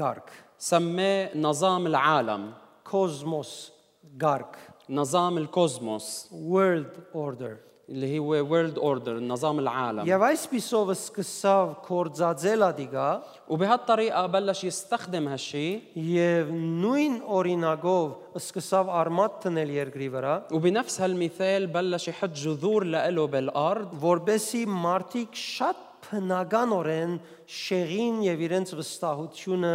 [0.00, 0.28] գարգ
[0.62, 2.52] سماه نظام العالم
[2.90, 3.70] cosmos
[4.18, 4.56] գարգ
[4.90, 7.56] نظام الكوزموس world order
[7.88, 13.08] اللي هو وورلد اوردر نظام العالم Եվ այսպիսով սկսավ կորձածել ադիգա
[13.48, 16.50] وبهالطريقه بلش يستخدم هالشيء եւ
[16.82, 24.62] նույն օրինագով սկսավ արմատ տնել երկրի վրա وبنفس هالمثال بلش يحط جذور لإله بالارض որբեսի
[24.84, 27.16] մարդիկ շատ փնականորեն
[27.62, 29.74] շեղին եւ իրենց վստահությունը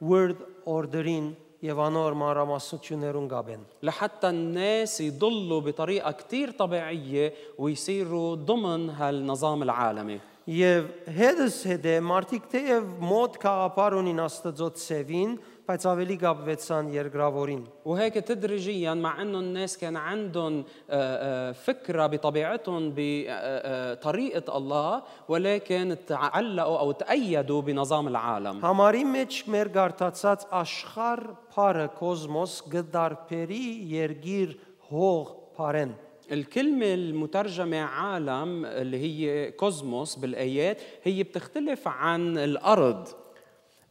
[0.00, 1.32] world order-ին
[1.64, 10.84] եւ անոր մանրամասնություններուն գաբեն لحتى الناس يضلوا بطريقه كتير طبيعيه ويصيروا ضمن هالنظام العالمي Եվ
[11.10, 15.32] հետս հետե մարդիկ թեև մոտ խաղապար ունին Աստծո ցևին,
[15.70, 22.92] բայց ավելի գապվեցան երկրավորին։ وهيك تدريجيا مع انه الناس كان عندهم آه، آه، فكره بطبيعتهم
[22.96, 32.58] بطريقه الله ولكن تعلقوا او تأيدوا بنظام العالم Համարի մեջ մեր գարտացած աշխարհ փարը կոսմոս
[32.70, 33.66] գդարբերի
[33.98, 34.58] երգիր
[34.90, 35.26] հող
[35.58, 35.94] փարեն։
[36.32, 43.08] الكلمة المترجمة عالم اللي هي كوزموس بالآيات هي بتختلف عن الأرض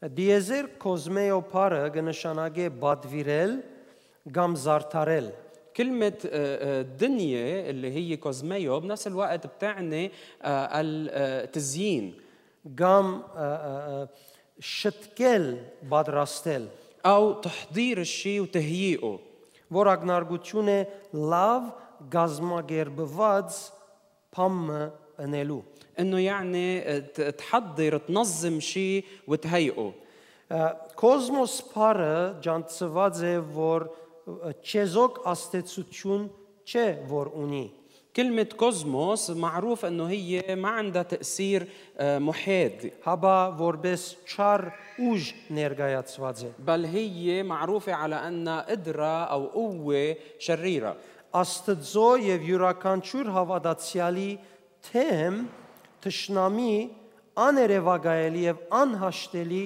[0.00, 3.54] Դիեզեր կոզմեոպարը կնշանակե բադվիրել
[4.32, 5.30] կամ զարդարել։
[5.76, 6.18] كلمة
[6.98, 10.10] دنيا اللي هي كوزميو بنفس الوقت بتعني
[10.44, 12.14] التزيين
[12.78, 13.22] قام
[14.58, 16.68] شتكل بدراستل
[17.06, 19.18] أو تحضير الشيء وتهيئه
[19.70, 21.62] ورقنارغوتشونة لاف
[22.14, 23.72] غازما غير بفادز
[24.38, 25.62] بام انلو
[25.99, 29.93] انه يعني آه، ت- تحضر تنظم شيء وتهيئه
[30.45, 36.27] Ա, Կոսմոս փարը ջանցված է, որ ը, չեզոք աստեցություն
[36.69, 37.65] չէ, որ ունի։
[38.15, 44.61] كلمة كوزموس معروف انه هي ما عندها تأثير آه، محايد Հաբա որբես չար
[45.03, 50.95] ուժ ներկայացված է։ بل هي معروفة على أنها قدرة أو قوة شريرة
[51.35, 54.29] Աստծո եւ յուրաքանչյուր հավատացյալի
[54.87, 55.41] թեմ
[56.05, 56.75] տշնամի
[57.45, 59.63] աներևակայելի եւ անհաշտելի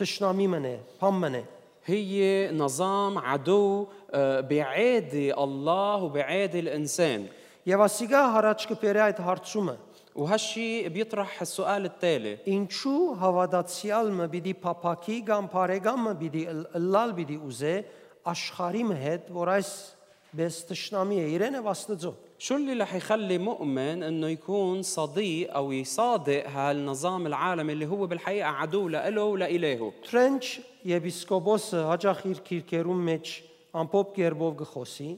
[0.00, 1.42] տշնամի մնե, փամ մնե։
[1.84, 7.28] هي نظام عدو آه، بيعادي الله وبيعادي الإنسان
[7.68, 9.74] Եվ ասիգա հարաճ կբերի այդ հարցումը.
[10.16, 16.42] وهالشي بيطرح السؤال التالي Ինչու հավատացյալը պիտի փափակի կամ բարեկամը պիտի
[16.88, 17.74] լալ պիտի ուզե
[18.32, 19.70] աշխարհի հետ, որ այս
[20.40, 25.72] բես տշնամի է իրեն եւ Աստծո։ شو اللي رح يخلي مؤمن انه يكون صديق او
[25.72, 30.42] يصادق هالنظام العالمي اللي هو بالحقيقه عدو لإله ولإلهه Թրենչ
[30.94, 33.26] եպիսկոպոսը հաջախ իր քիրքերում մեջ
[33.80, 35.10] ամփոփ կերպով գխոսի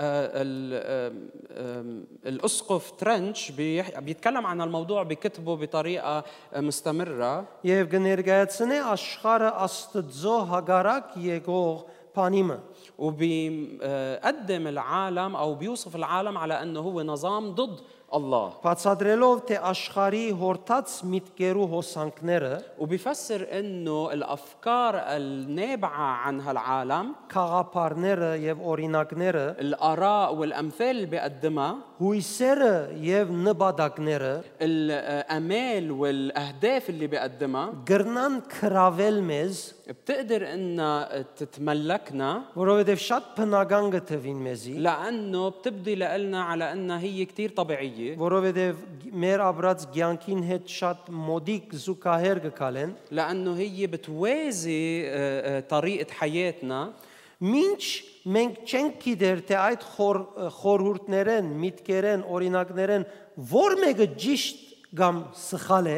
[0.00, 7.84] آه، ال- آم، آم، الاسقف ترنش بيح- بيتكلم عن الموضوع بكتبه بطريقه آه، مستمره եւ
[7.92, 11.76] կներկայացնե աշխարհը Աստծո հագարակ եկող
[12.16, 12.56] բանիմը։
[12.98, 17.80] وبيقدم العالم او بيوصف العالم على انه هو نظام ضد
[18.10, 28.64] الله Բացադրելով թե աշխարհի հորտած միտքերու հոսանքները وبيفسر انه الافكار النابعه عن هالعالم խաղապարները եւ
[28.72, 39.56] օրինակները الاراء والامثال اللي بيقدمها հույսերը եւ նպատակները الامال والاهداف اللي بيقدمها գրնան քրավել մեզ
[39.88, 47.50] بتقدر انها تتملكنا որովհետև շատ բնական գտվին մեզի, لانه بتبدي لنا على انها هي كثير
[47.50, 55.60] طبيعيه որովհետև մեր ապրած ցանկին հետ շատ մոդիկ զուգահեռ գկալեն, لانه هي بتوازي آه، آه،
[55.60, 56.92] طريقه حياتنا
[57.40, 57.84] Մինչ
[58.28, 60.18] մենք չենք գիտեր թե այդ խոր
[60.58, 63.06] խորհուրդներեն, միտքերեն, օրինակներեն
[63.48, 64.58] որ մեկը ճիշտ
[65.00, 65.94] կամ սխալ է,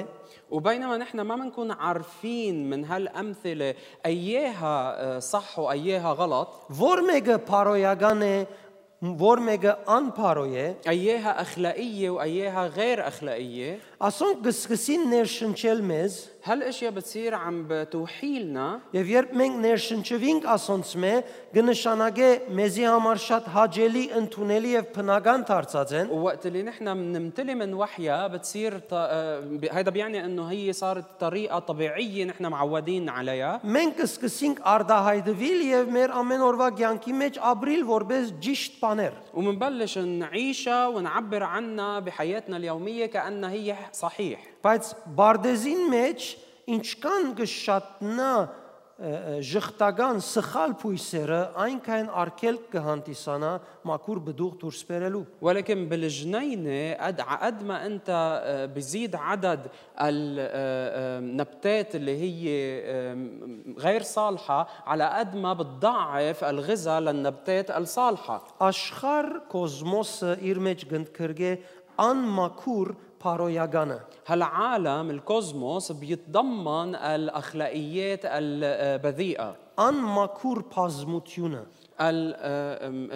[0.51, 3.75] وبينما نحن ما بنكون عارفين من هالامثله
[4.07, 8.37] اياها آه، صح واياها غلط որ մեկը փարոյական է,
[9.03, 17.35] որ մեկը անփարոյ է, اياها اخلاقيه واياها غير اخلاقيه ասոնք կսկսին ներշնչել մեզ, هالاشياء بتصير
[17.35, 21.13] عم بتوحي لنا եւ երբ մենք ներշնչվինք ասոնց մե,
[21.55, 27.75] կնշանակե մեզի համար շատ հաճելի, ընդունելի եւ բնական դարձած են, ووقت اللي نحن بنمتلي من
[27.75, 28.85] وحيها بتصير ط...
[28.93, 35.63] آه، ب- هيدا بيعني انه هي صارت طريقه طبيعيه نحن معودين عليها մենք կսկսենք արդահայտվել
[35.71, 42.57] եւ մեր ամեն օրվա կյանքի մեջ ապրիլ որպես ճիշտ բաներ։ ومنبلش نعيشها ونعبر عنها بحياتنا
[42.57, 46.27] اليوميه كانها هي صحيح Բայց բարդեզին մեջ
[46.71, 48.33] ինչքան կշատնա
[49.03, 53.53] ը, ը, ժխտական սխալ փույսերը այնքան արկել կհանդիսանա
[53.89, 58.09] մաքուր բդուղ դուրս բերելու ولكن بالجنينه قد قد ما انت
[58.45, 59.67] آه، بزيد عدد
[59.99, 62.49] النبتات اللي هي
[62.85, 63.17] آه،
[63.79, 71.53] غير صالحه على قد ما بتضعف الغذاء للنبتات الصالحه աշխարհ կոսմոսը իր մեջ գնդքրգե
[72.03, 81.63] անմաքուր փարոյականը هالعالم الكوزموس بيتضمن الاخلاقيات البذيئه անմաքուր բազմությունը
[82.01, 82.35] ال-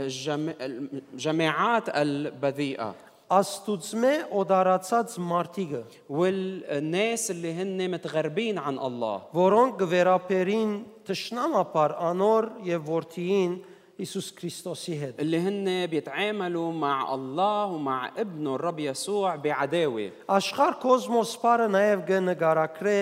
[0.04, 2.94] الجم- الجماعات البذيئه
[3.38, 10.70] աստուծմե օդարացած մարտիկը والناس اللي هن متغربين عن الله որոնք գվերապերին
[11.08, 13.52] ճշնամապար անոր եւ որդիին
[14.00, 21.32] Հիսուս Քրիստոսի հետ اللي هن بيتعاملوا مع الله ومع ابنه الرب يسوع بعداوه Աշխարհ կոսմոս
[21.40, 22.96] բարը նաև կնկարագրե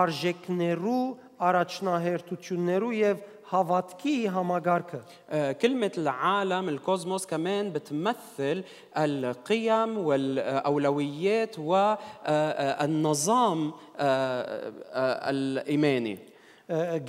[0.00, 1.04] արժեքներու,
[1.40, 8.62] առաջնահերթություններու եւ հավատքի համագարկը։ آه، كلمة العالم الكوزموس كمان بتمثل
[8.96, 13.72] القيم والأولويات والنظام
[15.30, 16.18] الإيماني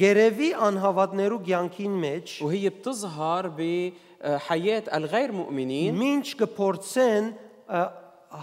[0.02, 7.26] Գերեվի անհավատներու կյանքին մեջ وهي بتظهر بحياة الغير مؤمنين ինչ կփորձեն
[7.70, 7.82] ը,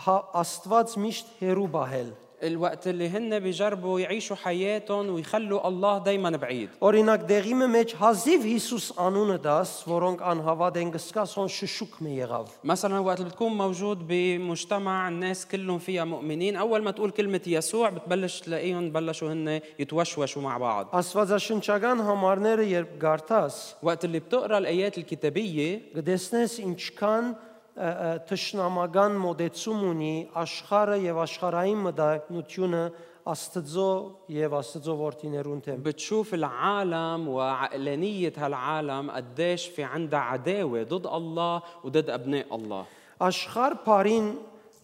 [0.07, 2.11] հա- Աստված միշտ հերու բահել։
[2.43, 8.87] الوقت اللي هن بيجربوا يعيشوا حياتهم ويخلوا الله دايما بعيد Օրինակ դեղի մեջ հազիվ Հիսուս
[9.03, 15.09] անունը դաս, որոնք անհավատ են գսկասոն շշուկ մը եղավ։ مثلا وقت اللي بتكون موجود بمجتمع
[15.09, 20.59] الناس كلهم فيها مؤمنين اول ما تقول كلمه يسوع بتبلش تلاقيهم بلشوا هن يتوشوشوا مع
[20.59, 27.35] بعض Աստվածաշնչական համարները երբ գարտաս, وقت اللي بتقرا الايات الكتابيه գտեսնես ինչքան
[27.79, 32.83] ը, ը, թշնամական մոդեցում ունի աշխարհը եւ աշխարհային մտայնությունը
[33.29, 33.89] Աստծո
[34.33, 42.11] եւ Աստծո որդիներուն թեմ։ بتشوف العالم وعقلانيه هالعالم قديش في عندها عداوه ضد الله وضد
[42.11, 42.85] ابناء الله
[43.21, 44.27] Աշխարհ բարին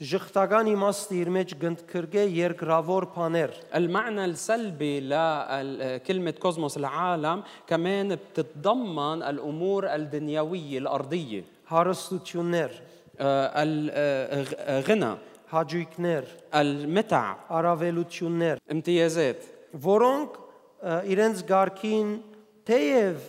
[0.05, 9.95] ժխտական իմաստը իր մեջ գնդքրգե երկրավոր բաներ։ المعنى السلبي لكلمة كوزموس العالم كمان بتتضمن الأمور
[9.95, 12.71] الدنيوية الأرضية Հարստություններ,
[13.21, 13.51] آه،
[14.79, 15.13] الغنى
[15.53, 19.41] հաջույքներ, المتع արավելություններ, امتيازات
[19.75, 22.11] որոնք ը, իրենց ղարքին
[22.69, 23.23] թեև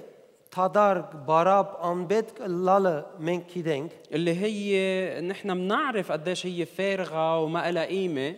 [0.55, 7.85] թադարգ բարապ անբետ լալը մենք գիտենք, اللي هي نحن بنعرف قديش هي فارغة وما لها
[7.85, 8.35] قيمة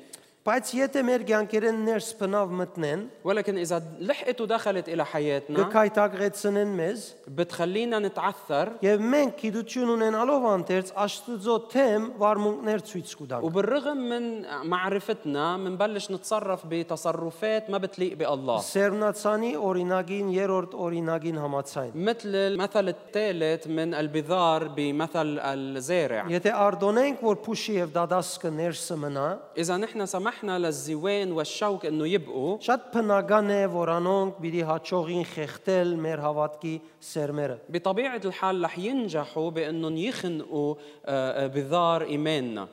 [0.47, 6.99] բայց եթե մեր ղանկերեն ներս բնավ մտնեն, ولكن إذا لحقت ودخلت إلى حياتنا կքայտակղեցնեն մեզ,
[7.27, 15.57] بتخلينا نتعثر եւ մենք գիտություն ունենալով անտերց Աստծո թեմ վարմունքներ ցույց կտանք։ وبالرغم من معرفتنا
[15.57, 23.93] بنبلش نتصرف بتصرفات ما بتليق بالله Սերմնացանի օրինագին երրորդ օրինագին համացայն։ مثل المثل الثالث من
[23.93, 31.31] البذار بمثل الزارع Եթե արդոնենք, որ փուշի եւ դադասկը ներսը մնա, إذا نحن سمحنا للزوان
[31.31, 36.73] والشوك إنه يبقوا շատ բնական է, որ անոնք պիտի հաջողին խեղտել մեր հավատքի
[37.11, 42.67] սերմերը։ بطبيعة الحال رح ينجحوا بأنهم يخنقوا آه، آه، بذار إيماننا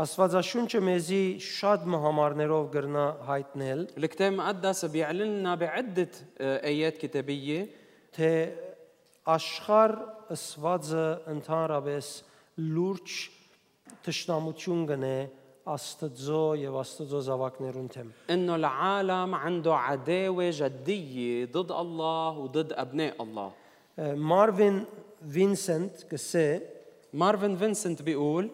[0.00, 6.08] Աստվածաշունչը մեզի շատ մհամարներով գրնա հայտնել, الكتاب المقدس بيعلن لنا بعدة
[6.40, 7.68] آه، آيات كتابية
[8.10, 8.30] թե
[9.30, 9.92] աշխարհ
[10.34, 12.08] ըսվածը ընդհանրապես
[12.74, 13.18] լուրջ
[14.06, 15.18] տշնամություն գնե
[15.70, 23.50] Աստծո եւ Աստծո զավակներուն թեմ։ انه العالم عنده عداوه جديه ضد الله وضد ابناء الله
[24.00, 24.84] Մարվին
[25.34, 26.46] Վինսենտ կսե
[27.12, 28.50] مارفن فينسنت بيقول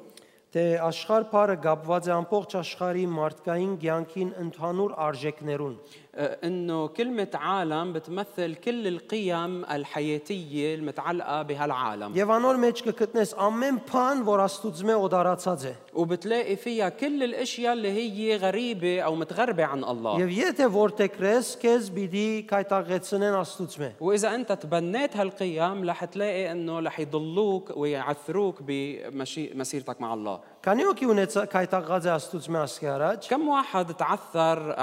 [0.56, 7.92] թե աշխարհ բարը գապված է ամբողջ աշխարհի մարդկային ցանկին ընդհանուր արժեքներուն։ آه، انه كلمة عالم
[7.92, 15.66] بتمثل كل القيم الحياتية المتعلقة بهالعالم Եվ անոր մեջ կգտնես ամեն բան, որ Աստուծմե օդարացած
[15.70, 21.52] է։ وبتلاقي فيها كل الاشياء اللي هي غريبة او متغربة عن الله Եվ եթե որտեքրես,
[21.60, 30.00] քեզ պիտի կայտաղեցնեն Աստուծմե։ واذا انت تبنيت هالقيم رح تلاقي انه رح يضلوك ويعثروك بمسيرتك
[30.00, 34.75] مع الله كان يوكي ونتس كاي تغازا استوت ماس كاراج كم واحد تعثر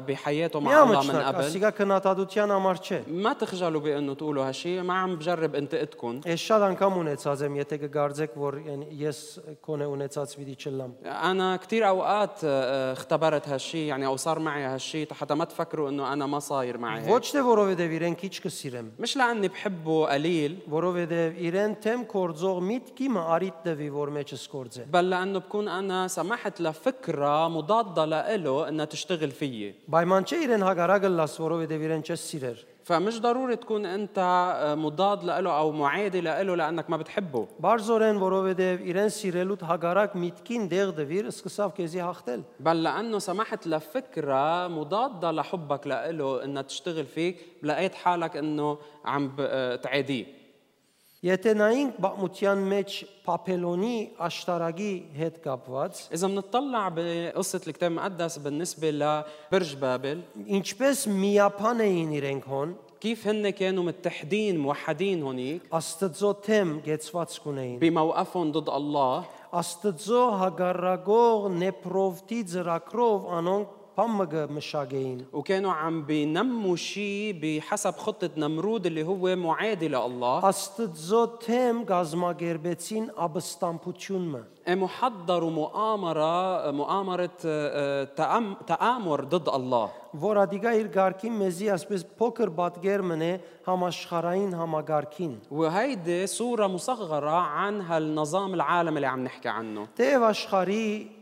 [0.00, 4.94] بحياته مع الله من قبل سيغا كنا تادوتيانا مارتشي ما تخجلوا بانه تقولوا هالشيء ما
[4.94, 9.82] عم بجرب انتقدكم إيش شاد ان كم ونتس ازم يتيك غارزك ور يعني يس كون
[9.82, 15.44] ونيتسا تبيدي تشلم أنا كثير اوقات اختبرت هالشيء يعني أو صار معي هالشيء حتى ما
[15.44, 19.48] تفكروا انه أنا ما صاير معي هيك واتش تفورو فيدي فيرن كيتش كسيرم مش لاني
[19.48, 25.15] بحبه قليل فورو فيدي ايرن تم كورزوغ ميت كيما اريت دفي فور ميتش سكورزه بل
[25.15, 31.37] لانه بكون انا سمحت لفكره مضاده لإله انها تشتغل فيي Պայման չէ իրեն հագարակը լաս,
[31.39, 36.89] որովհետև իրեն չես սիրեր։ فمش ضروري تكون انت آه، مضاد لإله او معادي لإله لانك
[36.89, 43.19] ما بتحبه Բարձորեն, որովհետև իրեն սիրելուց հագարակ միտքին դեղ դվիր, սկսավ քեզի հաղթել։ بل لانه
[43.19, 50.25] سمحت لفكره مضاده لحبك لإله انها تشتغل فيك لقيت حالك انه عم ب- آه، تعاديه
[51.21, 52.93] Եթե նայենք բաղմության մեջ
[53.27, 62.15] Պապելոնի աշտարակի հետ կապված, إذا بنطلع بقصة الكتاب المقدس بالنسبة لبرج بابل ինչպես միապան էին
[62.17, 69.25] իրենք հոն, كيف هن كانوا متحدين موحدين هونيك Աստծո թեմ գեցված կունեին։ بموقفهم ضد الله
[69.61, 73.67] Աստծո հագարագող նեպրովտի ծրակրով անոնք
[73.98, 81.38] بمج مشاجعين وكانوا عم بينموا شيء بحسب خطة نمرود اللي هو معادي لله أستدزو աստծո
[81.44, 84.42] թեմ գազմագերբեցին աբստամբությունն ما.
[84.68, 89.90] إيه، محضر مؤامرة مؤامرة آه، آه، تآمر ضد الله.
[90.14, 92.50] որ ադիգա իր ղարքին մեզի ասպես փոքր
[93.68, 99.88] هما է هما غاركين وهيدي صورة مصغرة عن هالنظام العالم اللي عم نحكي عنه.
[99.96, 101.15] تեև աշխարի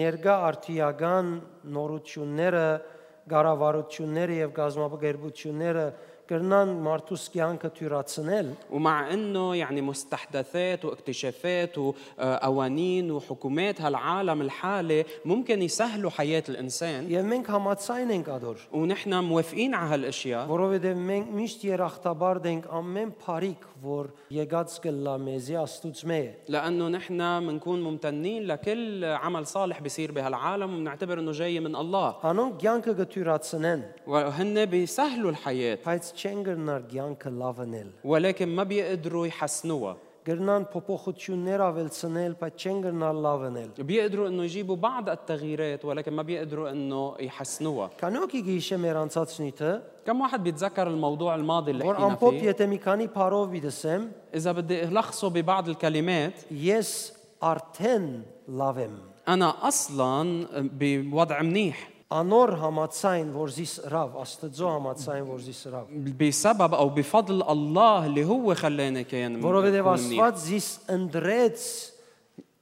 [0.00, 1.26] ներգա արտիական
[1.76, 2.68] նորությունները,
[3.30, 5.84] գարավարությունները եւ գազմագերբությունները
[6.30, 16.10] կրնան մարդուս կյանքը թյուրացնել, ومع انه يعني مستحدثات واكتشافات وقوانين وحكومات هالعالم الحالي ممكن يسهلوا
[16.10, 22.40] حياة الانسان եւ մենք համացայն ենք ադոր, ونحن موافقين على هالاشياء որովհետեւ մենք միշտ երախտաբար
[22.46, 29.46] դենք ամեն բարիք, որ եկած կլա մեզի աստուծմե է։ لانه نحن بنكون ممتنين لكل عمل
[29.46, 36.12] صالح بيصير بهالعالم وبنعتبر انه جاي من الله Անոնք կյանքը գթյուրացնեն, وهن بيسهلوا الحياة բայց
[36.16, 43.70] չեն գրնար կյանքը լավնել։ ولكن ما بيقدروا يحسنوها Գրնան փոփոխություններ ավելցնել, բայց չեն գրնալ լավնել։
[43.78, 50.20] بيقدروا انه يجيبوا بعض التغييرات ولكن ما بيقدروا انه يحسنوها Կանոքի գիշե մեր անցածնիթը, كم
[50.20, 54.02] واحد بيتذكر الموضوع الماضي اللي որ حكينا ամփոփ فيه եթե մի քանի parով վիդսեմ,
[54.34, 58.06] اذا بدي الخصه ببعض الكلمات ես արդեն
[58.48, 58.96] լավ եմ։
[59.28, 60.46] انا اصلا
[60.78, 65.86] بوضع منيح Անոր համացայն, որ զիս ռավ, Աստծո համացայն, որ զիս ռավ։
[66.18, 70.20] بسبب او بفضل الله اللي هو خلاني كان Որովհետև أكون منيح.
[70.20, 71.58] Աստված զիս ընդրեց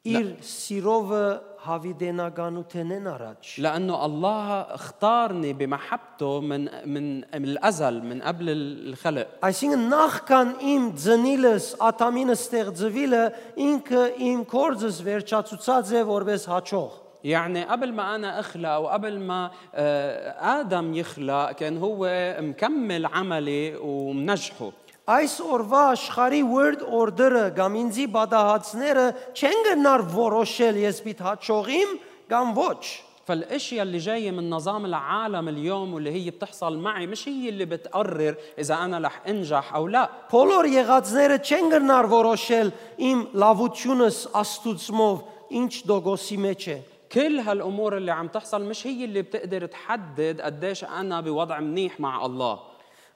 [0.08, 1.24] իր սիրովը
[1.68, 10.54] հավիդենականութենեն առաջ։ لانه الله اختارني بمحبته من من من الازل من قبل الخلق Այսինքն նախքան
[10.74, 13.24] իմ ծնիլս ատամինը ստեղծվիլը
[13.68, 19.50] ինքը իմ կորձս վերջացուցած է որպես հաճող։ يعني قبل ما انا اخلق او قبل ما
[19.74, 22.08] آه، ادم يخلق كان هو
[22.40, 24.70] مكمل عملي ومنجحه
[25.08, 31.94] Այս օրվա աշխարհի word order-ը կամ ինձի բադահացները չեն գնար որոշել ես պիտ հաճողիմ
[32.28, 32.82] կամ ոչ։
[33.28, 38.34] فالاشياء اللي جايه من نظام العالم اليوم واللي هي بتحصل معي مش هي اللي بتقرر
[38.58, 42.72] اذا انا رح انجح او لا Բոլոր եղածները չեն գնար որոշել
[43.08, 45.18] իմ լավությունս աստուծմով
[45.60, 46.78] ինչ դոգոսի մեջ է։
[47.12, 52.26] كل هالامور اللي عم تحصل مش هي اللي بتقدر تحدد قديش انا بوضع منيح مع
[52.26, 52.58] الله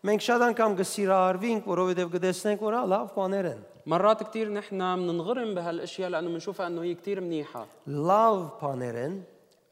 [0.02, 5.54] Մենք շատ անգամ գսիրահարվենք, որովհետև գտեսնենք, որ հա լավ բաներ են։ مرات كثير نحن بننغرم
[5.54, 9.14] بهالاشياء لانه بنشوفها انه هي كثير منيحه Լավ բաներ են,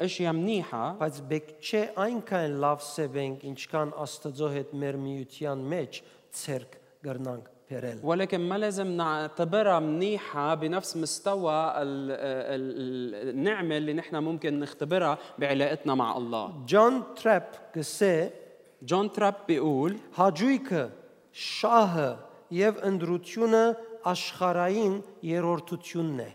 [0.00, 6.78] اشياء منيحه բայց բեք չէ այնքան լավ սեվենք, ինչքան Աստծո հետ մեր միության մեջ ցերկ
[7.06, 15.95] գրնանք بيريل ولكن ما لازم نعتبرها منيحة بنفس مستوى النعمة اللي نحن ممكن نختبرها بعلاقتنا
[15.95, 16.63] مع الله.
[16.67, 18.29] جون تراب قسي
[18.83, 20.89] جون تراب بيقول هاجويك
[21.33, 22.17] شاه
[22.51, 26.27] يف اندروتيونا أشخراين يرورتوتيونا.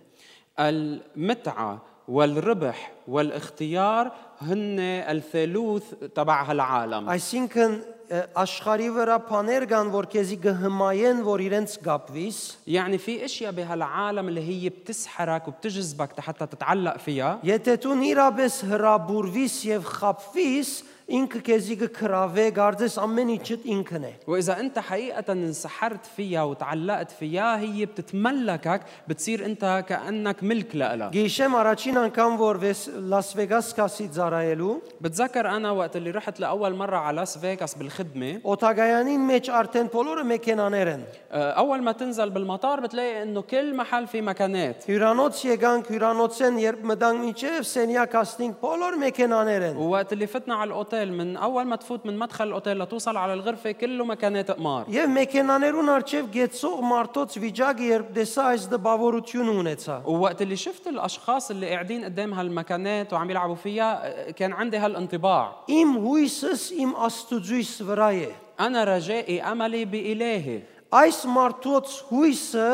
[0.61, 5.84] المتعة والربح والاختيار هن الثالوث
[6.16, 7.76] تبع هالعالم Այսինքն
[8.12, 14.28] ը, աշխարի վրա բաներ կան, որ քեզի կհմայեն, որ իրենց գապվիս, يعني في اشياء بهالعالم
[14.28, 20.70] اللي هي بتسحرك وبتجذبك حتى تتعلق فيها եթե դու իրապես հրաբուրվիս եւ խապվիս,
[21.10, 27.60] ինքը քեզի կքրավե, գարձես ամեն ինչը ինքն է։ واذا انت حقيقه انسحرت فيها وتعلقت فيها
[27.60, 34.08] هي بتتملكك بتصير انت كانك ملك لها Գիշեմ առաջին անգամ որ վես- Լաս Վեգաս կասի
[34.18, 39.88] ծարայելու, بتذكر انا وقت اللي رحت لاول مره على لاس فيغاس بالخدمه օտագայանին մեջ արդեն
[39.94, 45.46] բոլորը մեքենաներ են։ آه، اول ما تنزل بالمطار بتلاقي انه كل محل في مكانات Հյուրանոց
[45.54, 50.70] եկանք, հյուրանոցեն երբ մտանք միջև սենյակ ասնինք, բոլոր մեքենաներ են։ ووقت اللي فتنا على
[51.00, 55.08] الاوتيل من اول ما تفوت من مدخل الاوتيل لتوصل على الغرفه كله مكانات قمار Եվ
[55.16, 61.70] մեքենաներուն արջև գեցող մարդոց վիճակը երբ տեսա այս դպավորությունը ունեցա։ ووقت اللي شفت الاشخاص اللي
[61.70, 68.12] قاعدين قدام هالمكانات وعم يلعبوا فيها آه، كان عندي هالانطباع Իմ հույսս իմ աստուծույս վրա
[68.12, 68.30] է։
[68.60, 70.62] انا رجائي املي بالهي
[70.96, 72.68] Այս մարդոց հույսը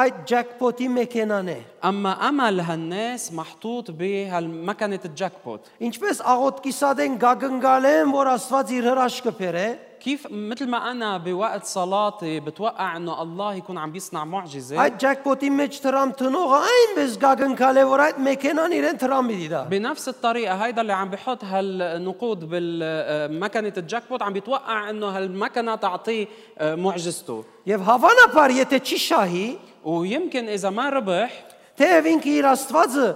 [0.00, 1.56] այդ ջակպոտի մեքենան է։
[1.88, 8.88] اما امل هالناس محطوط بهالمكنه الجاك بوت Ինչպես աղոտքի սադեն գագնգալ են, որ Աստված իր
[8.92, 9.66] հրաշքը բերե,
[10.00, 15.50] كيف مثل ما انا بوقت صلاتي بتوقع انه الله يكون عم بيصنع معجزه այդ ջակպոտի
[15.60, 20.80] մեջ տրամ տնողը այնպես գագնկալ է, որ այդ մեքենան իրեն տրամի դիդա։ بنفس الطريقه هيدا
[20.80, 26.26] اللي عم بحط هالنقود بالمكنه الجاك بوت عم بيتوقع انه هالمكنه تعطيه
[26.58, 29.46] آه، معجزته Եվ հավանաբար, եթե չի շահի,
[29.86, 31.30] ويمكن اذا ما ربح
[31.78, 33.08] թեև ինքը իր Աստվածը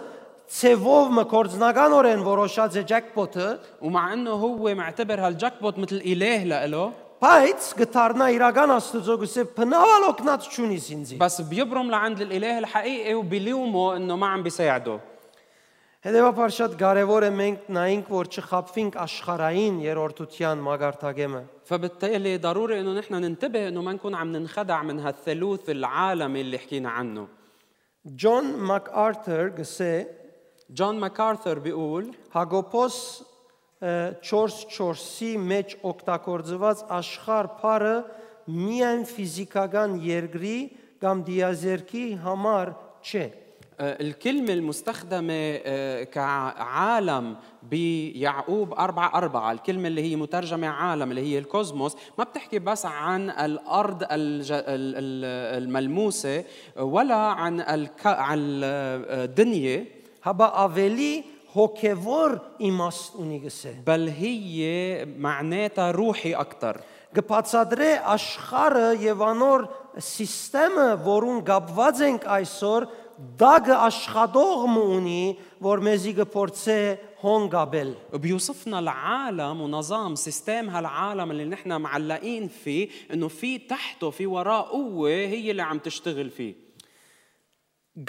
[0.51, 3.49] ցևով մկորձնականորեն որոշած է ջակպոտը,
[3.83, 10.07] ومع انه هو معتبر هالجاك بوت مثل اله لإله բայց գտարնա իրական Աստծո գսե փնավալ
[10.09, 15.01] օգնած չունիս ինձի։ بس بيبرم لعند الاله الحقيقي وبيلومه انه ما عم بيساعده
[16.01, 23.15] Հետևաբար շատ կարևոր է մենք նայենք, որ չխապվենք աշխարհային երրորդության մագարտագեմը։ فبالتالي ضروري انه نحن
[23.15, 27.27] ننتبه انه ما نكون عم ننخدع من هالثالوث العالمي اللي حكينا عنه
[28.17, 29.93] Ջոն Մակարթեր գսե
[30.71, 32.97] جون ماكارثر بيقول Հակոբոս
[33.83, 37.95] 4:4-ի մեջ օգտագործված աշխարհ փարը
[38.51, 40.57] միայն ֆիզիկական երկրի
[41.03, 42.75] կամ դիազերքի համար
[43.11, 43.27] չէ։
[43.81, 45.33] آه، الكلمة المستخدمة
[45.65, 52.59] آه، كعالم بيعقوب أربعة أربعة الكلمة اللي هي مترجمة عالم اللي هي الكوزموس ما بتحكي
[52.59, 56.45] بس عن الأرض الج- ال- ال- الملموسة
[56.77, 58.07] ولا عن الك...
[58.07, 59.85] عن الدنيا
[60.27, 61.13] Հաբա ավելի
[61.51, 62.39] հոգևոր
[62.69, 66.81] իմաստ ունի գսե։ بل هي معناتها روحي أكثر
[67.11, 69.65] Գբացադրե աշխարհը եւ անոր
[69.99, 72.87] համակարգը, որուն գապված ենք այսօր,
[73.41, 75.25] դագը աշխատող ունի,
[75.59, 76.79] որ մեզի կփորձե
[77.25, 84.63] հոնգաբել։ بيوصفنا العالم ونظام سيستم هالعالم اللي نحن معلقين فيه انه في تحته في وراه
[84.71, 86.64] قوه هي اللي عم تشتغل فيه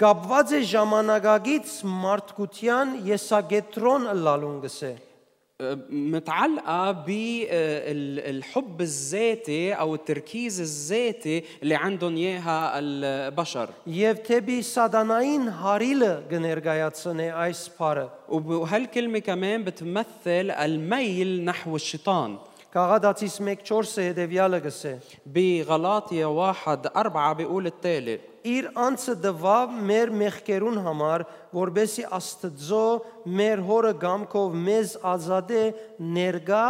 [0.00, 1.72] Գապված է ժամանակագից
[2.02, 4.92] մարդկության եսագետրոն ըլլալուն գսե։
[5.90, 17.28] متعلقة بالحب الذاتي أو التركيز الذاتي اللي عندهم إياها البشر Եվ թեպի սատանային հարիլը կներկայացնե
[17.44, 22.38] այս փարը։ وهالكلمة كمان بتمثل الميل نحو الشيطان
[22.76, 24.92] Կաղադացիս 1:4-ը հետևյալը գսե։
[25.26, 31.22] بغلاطيا واحد أربعة بيقول التالي Իր անձը դվավ մեր մեղքերուն համար,
[31.54, 32.86] որբեսի Աստծո
[33.38, 35.62] մեր հորը գամքով մեզ ազատե
[36.16, 36.64] ներգա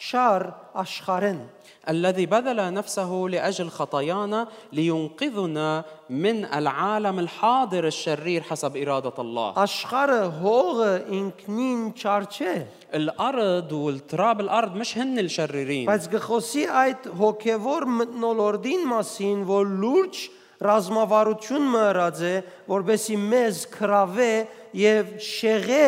[0.00, 0.42] չար
[0.80, 1.40] աշխարեն։
[1.88, 9.54] الذي بذل نفسه لاجل خطايانا لينقذنا من العالم الحاضر الشرير حسب اراده الله.
[9.56, 12.56] Աշխարը հողը ինքնին չար չէ,
[12.94, 20.16] الارض والتراب الارض مش هن الشريرين բայց գխոսի այդ հոգևոր մտնոլորդին մասին, որ լուրջ
[20.60, 22.34] ռազմավարություն մըրած է,
[22.68, 24.32] որբեսի մեզ քրավե
[24.76, 25.86] եւ շեղե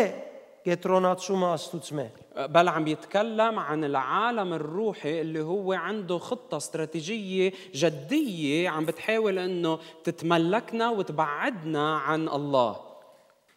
[0.67, 2.07] գետրոնացումը աստուծմե։
[2.37, 9.79] بل عم يتكلم عن العالم الروحي اللي هو عنده خطة استراتيجية جدية عم بتحاول انه
[10.05, 12.77] تتملكنا وتبعدنا عن الله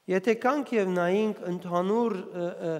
[0.05, 2.73] Եթե կանք եւ նայինք ընդհանուր ը, ը,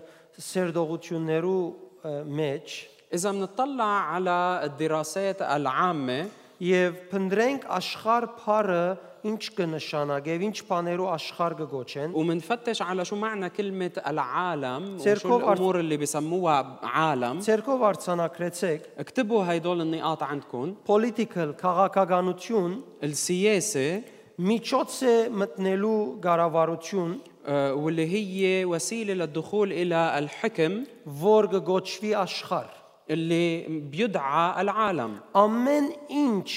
[0.46, 1.62] սերդողություններու
[2.06, 2.76] ը, մեջ,
[3.14, 6.30] إذا بنطلع على الدراسات العامة
[6.62, 8.86] եւ փնտրենք աշխարհ փառը
[9.26, 15.42] ինչ կնշանակե, եւ ինչ բաներով աշխարհ կգոչեն։ ومنفتش على شو معنى كلمة العالم وشو سيركوف
[15.44, 22.72] أرت- الأمور اللي بسموها عالم Ցերկով արցանակրեցեք اكتبوا هيدول النقاط عندكم political քաղաքականություն
[23.04, 24.02] السياسة
[24.40, 27.14] միջոց է մտնելու կառավարություն,
[27.48, 30.84] آه، واللي هي وسيلة للدخول إلى الحكم
[31.24, 32.70] որ կգոչվի աշխարհ։
[33.10, 36.50] اللي بيدعى العالم Ամեն ինչ,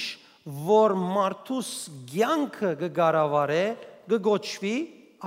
[0.69, 1.75] որ մարդուս
[2.13, 3.65] ցանկը կկառավարե,
[4.09, 4.77] կգոչվի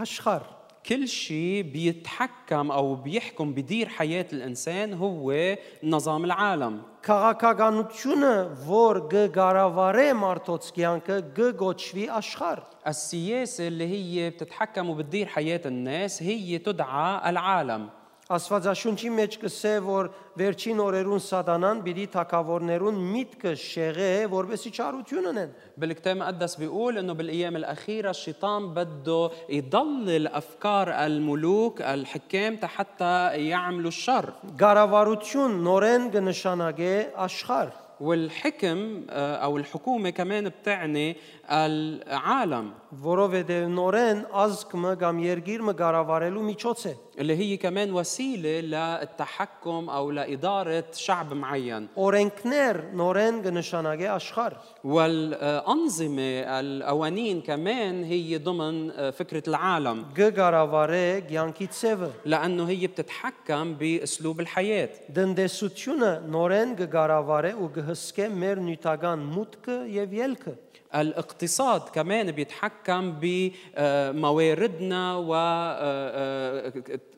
[0.01, 0.49] աշխարհ։
[0.85, 8.33] كل شيء بيتحكم أو بيحكم بدير حياة الإنسان هو نظام العالم Քաղաքականությունը,
[8.65, 17.29] որ կկառավարե մարդոց ցանկը, կգոչվի աշխարհ։ السياسة اللي هي بتتحكم وبتدير حياة الناس هي تدعى
[17.29, 17.89] العالم
[18.31, 20.07] Աստվածաշունչի մեջ կսե, որ
[20.39, 27.55] վերջին օրերուն սատանան պիտի թակավորներուն միտքը շեղե, որովհետեւ չարություն ունեն։ بالكتاب المقدس بيقول انه بالايام
[27.55, 36.95] الاخيره الشيطان بده يضلل افكار الملوك الحكام حتى يعملوا الشر Գարավարություն նորեն կնշանակե
[37.27, 41.17] աշխարհ։ والحكم آه، او الحكومه كمان بتعني
[41.51, 42.71] العالم
[43.05, 50.83] որովհետև նորեն ազգը կամ երկիրը կառավարելու միջոց է։ اللي هي كمان وسيله للتحكم او لاداره
[50.93, 54.53] شعب معين Օրենքներ նորեն կնշանակե աշխարհ։
[54.83, 64.39] والانظمه القوانين كمان هي ضمن آه، فكره العالم Կկառավարե ցանկի ցևը։ لانه هي بتتحكم باسلوب
[64.39, 70.64] الحياه Դնդեսությունը նորեն կկառավարե ու կհսկե մեր նյութական մուտքը եւ ելքը։
[71.00, 75.16] الاقتصاد كمان بيتحكم بمواردنا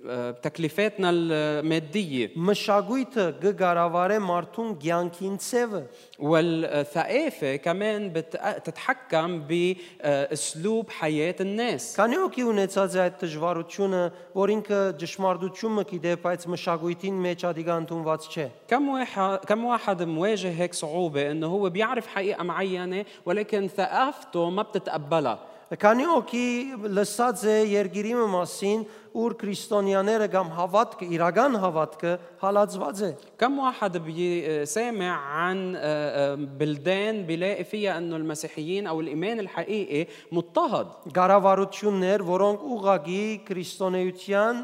[0.04, 5.82] وتكلفاتنا المادية Մշակույթը կկառավարե մարդուն ցանկին ցևը։
[6.20, 14.04] والثقافة كمان بتتحكم بأسلوب حياة الناس Քանի օքի ունեցած է այդ դժվարությունը,
[14.36, 20.52] որ ինքը ճշմարտությունը գիտե, բայց մշակույթին մեջ ադիգա ընդունված չէ։ كم واحد كم واحد مواجه
[20.52, 26.48] هيك صعوبة انه هو بيعرف حقيقة معينة ولكن ثقافته ما بتتقبلها Քանի օքի
[26.94, 28.84] լսած է երկիրի մասին,
[29.14, 32.12] ուր քրիստոնյաները կամ հավատքը, իրական հավատքը
[32.44, 39.39] հալածված է։ كم واحد بيسامع عن آه، آه، بلدان بيلاقي فيها انه المسيحيين او الايمان
[39.39, 44.56] الحقيقي مضطهد Գարավարություններ, որոնք ուղագի քրիստոնեության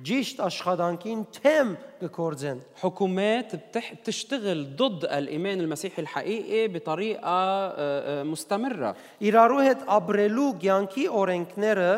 [0.00, 8.94] ճիշտ աշխատանքին թեմ կկործեն։ حكومات بتح- بتشتغل ضد الايمان المسيحي الحقيقي بطريقه آه، آه، مستمره
[9.20, 11.90] Իրարու հետ ապրելու ցանկի օրենքները,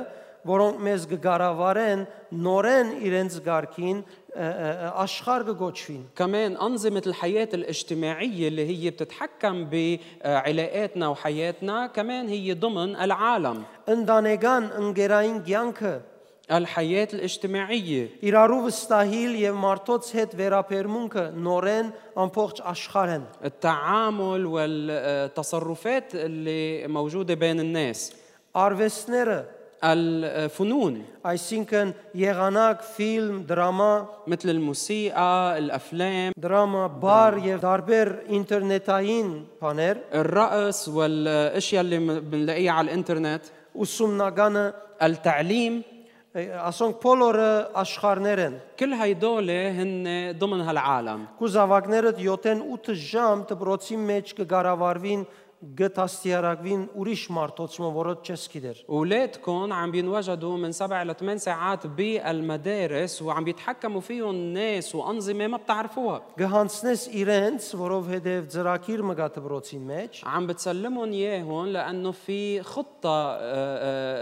[0.47, 2.01] որոնք մեզ կգարավարեն,
[2.35, 3.99] նորեն իրենց ղարքին
[4.33, 13.65] աշխարհ կգոչվին։ كمان أنظمة الحياة الاجتماعية اللي هي بتتحكم بعلاقاتنا وحياتنا كمان هي ضمن العالم
[13.89, 16.01] Ընտանեկան ընկերային ցանկը
[16.51, 26.89] الحياة الاجتماعية իրարու վստահիլ եւ մարդոց հետ վերապերմունքը նորեն ամբողջ աշխարհ են։ التعامل والتصرفات اللي
[26.89, 28.13] موجودة بين الناس
[28.55, 30.95] Արվեստները, الفنون
[31.27, 33.93] այսինքն եղանակ, ֆիլմ, դրամա,
[34.27, 38.09] مثل الموسيقى الأفلام դրամա, բար եւ տարբեր
[38.39, 39.29] ինտերնետային
[39.63, 43.43] բաներ, الرقص والاشياء اللي م- بنلاقيها على الانترنت
[43.75, 45.83] ուսումնականը, التعليم
[46.71, 47.51] ասոնք բոլորը
[47.83, 55.27] աշխարհներ են։ كل هيدول هن ضمن هالعالم Կուզավակները 7-ն 8 ժամ դպրոցի մեջ կգարավարվին
[55.80, 61.88] قتاستيارقين ուրիշ մարդոց شما որ դուն չես գիտեր ولادكم عم بينوجدوا من سبع لثمان ساعات
[61.88, 70.26] بالمدارس وعم بيتحكموا فيهم ناس وانظمه ما بتعرفوها جهانسنس ايرنس وروف هدف زراكير مقاتبروتين ماتش
[70.26, 73.38] عم بتسلمهم اياهم لانه في خطه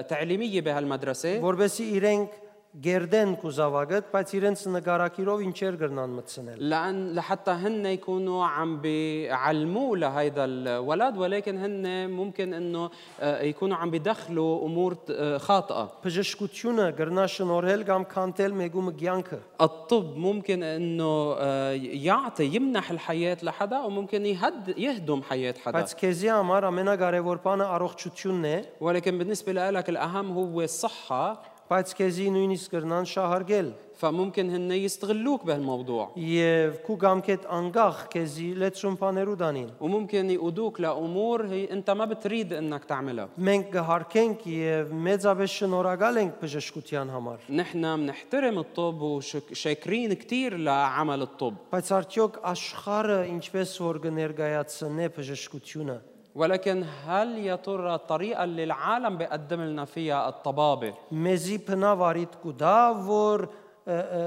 [0.01, 2.29] تعليميه بهالمدرسه وربسي ايرنك
[2.74, 10.44] գերդեն կուզավակդ, բայց իրենց նկարակիրով ինչեր գրնան մտցնել։ لان لحتى هن يكونوا عم بيعلموه لهيدا
[10.44, 12.90] الولد ولكن هن ممكن انه
[13.20, 20.16] آه، يكونوا عم بيدخلوا امور آه، خاطئه Բժշկությունը գրնա շնորհել կամ կանտել մեգումը ցանկը։ الطب
[20.16, 21.72] ممكن انه آه،
[22.06, 28.44] يعطي يمنح الحياه لحدا وممكن يهد يهدم حياه حدا Բայց քեզի համար ամենակարևոր բանը առողջությունն
[28.44, 33.68] է, ولكن بالنسبه لك الاهم هو الصحه բայց քեզի նույնիսկ կրնան շահարգել
[34.00, 41.46] فممكن هن يستغلوك بهالموضوع եւ քու գամքետ անգախ քեզի լեցուն բաներու դանին وممكن يقودوك لامور
[41.46, 47.96] هي انت ما بتريد انك تعملها մենք կհարկենք եւ մեծապես շնորհակալ ենք բժշկության համար نحن
[47.96, 56.00] بنحترم الطب وشاكرين كثير لعمل الطب բայց արդյոք աշխարհը ինչպես որ կներկայացնե բժշկությունը
[56.34, 62.76] ولكن هل يا ترى الطريقة اللي العالم بيقدم لنا فيها الطبابة մեզի փնավարիտ կուտա
[63.08, 63.50] որ ը,
[63.90, 64.24] ը,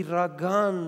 [0.00, 0.78] իրական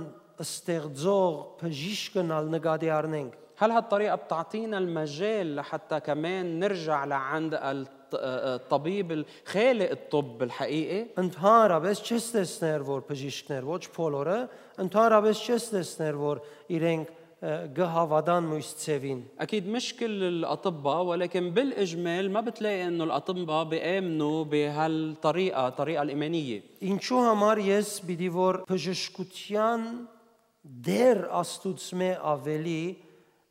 [0.45, 9.13] ստեղծող բժիշկն ալ նկատի առնենք هل هالطريقة بتعطينا المجال لحتى كمان نرجع لعند الط- الطبيب
[9.13, 14.39] الخالق الطب الحقيقي Ընդհանրապես չես տեսներ, որ բժիշկներ ոչ բոլորը,
[14.85, 16.41] ընդհանրապես չես տեսներ, որ
[16.77, 17.07] իրենք
[17.45, 24.45] ը, գհավադան մույս ծևին։ أكيد مش كل الأطباء ولكن بالإجمال ما بتلاقي إنه الأطباء بيآمنوا
[24.45, 29.83] بهالطريقة الطريقة الإيمانية Ինչու համար ես պիտի որ բժշկության
[30.87, 32.79] դեր աստուծմե ավելի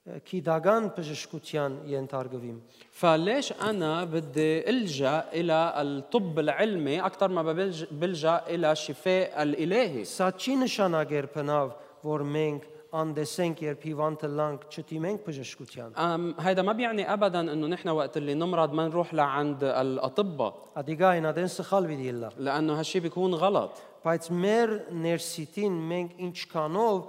[0.03, 2.57] ը, քիդական բժշկության ենթարկվիմ։
[3.01, 10.31] فليش أنا بدي ألجأ إلى الطب العلمي أكثر ما بلج- بلجأ إلى الشفاء الإلهي Սա
[10.37, 11.67] չի նշանակեր բնավ,
[12.03, 12.61] որ մենք
[12.93, 18.33] անդեսենք երբ հիվանդը լանք չտիմենք բժշկության։ أم هيدا ما بيعني ابدا انه نحن وقت اللي
[18.33, 24.29] نمرض ما نروح لعند الاطباء Ադիգա այնադեն սխալ պիտի լա։ لانه هالشي بيكون غلط Բայց
[24.29, 26.99] մեր ներսիտին մենք ինչքանով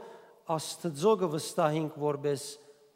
[0.54, 2.42] Աստծո կվստահենք որպես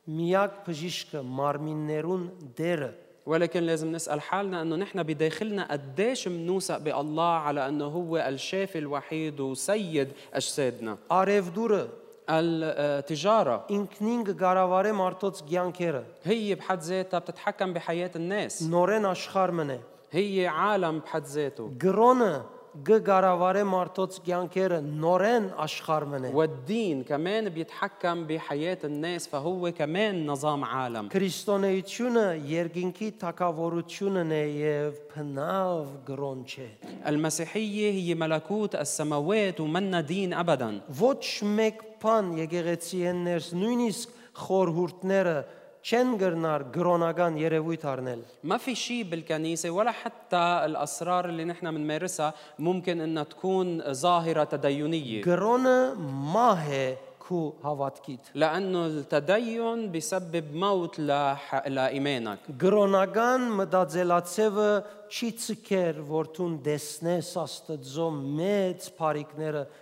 [0.09, 2.25] միակ բժիշկը մարմիններուն
[2.57, 2.91] դերը
[3.29, 9.41] ولكن لازم نسال حالنا انه نحن بداخلنا قديش منوثق بالله على انه هو الشافي الوحيد
[9.41, 19.09] وسيد اجسادنا արևդուրը التجاره ինքնին կգարավարե մարդոց ցանկերը هي بحد ذاتها بتتحكم بحياه الناس նորեն
[19.15, 19.79] աշխարհ մնե
[20.13, 22.33] هي عالم بحد ذاته գրոնը
[22.89, 31.09] կգարավարե մարդոց ցանկերը նորեն աշխարհ մնե والدين كمان بيتحكم بحياه الناس فهو كمان نظام عالم
[31.15, 36.69] քրիստոնեությունը երկինքի թակավորությունն է եւ փնավ գրոն չէ
[37.09, 45.39] المسيحيه هي ملكوت السماوات ومنا دين ابدا ոչ մեկ բան եկեղեցի եններս նույնիսկ խորհուրդները
[45.89, 52.35] չեն գրնար գրոնական երևույթ առնել ما في شيء بالكنيسة ولا حتى الأسرار اللي نحن بنمارسها
[52.59, 55.79] ممكن إنها تكون ظاهرة تدينية գրոնը
[56.35, 56.97] մահ է
[57.29, 61.67] քու հավատքիդ لأنه التدين بيسبب موت لح...
[61.67, 64.71] لإيمانك գրոնական մտածելացևը
[65.09, 69.82] չի ցկեր որ դու դեսնես աստծո մեծ բարիկները քու ցանկիդ մեջ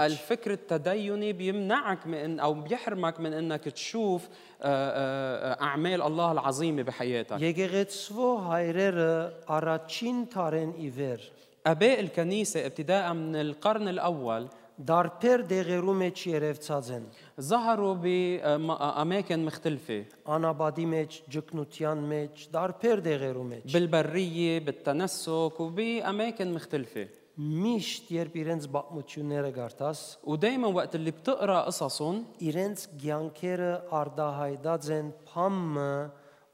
[0.00, 4.28] الفكر التديني بيمنعك من أو بيحرمك من إنك تشوف آه،
[4.62, 9.10] آه، آه، أعمال الله العظيمة بحياتك Եկեղեցվո հայրերը
[9.56, 11.20] առաջին տարեն ի վեր
[11.66, 17.04] آباء الكنيسة ابتداء من القرن الأول դարբեր դեղերու մեջ երևցած են
[17.40, 27.06] ظهروا بأماكن مختلفة անաբադի մեջ ջկնության մեջ դարբեր դեղերու մեջ بالبرية بالتنسك وبأماكن مختلفة
[27.41, 32.17] միշտ երբ իրենց բացմությունները գարտաս ودائما وقت اللي بتقرا قصصهم
[32.49, 35.93] իրենց ցանկերը արդահայտած են փամը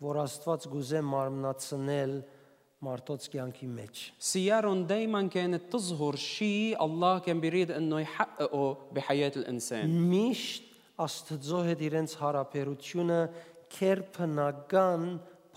[0.08, 2.14] որ Աստված գուզե մարմնացնել
[2.88, 9.92] մարդոց կյանքի մեջ سيارهم دائما كانت تظهر شيء الله كان بيريد انه يحققه بحياه الانسان
[10.14, 10.64] միշտ
[10.98, 13.22] Աստծո հետ իրենց հարաբերությունը
[13.76, 15.04] կերպնական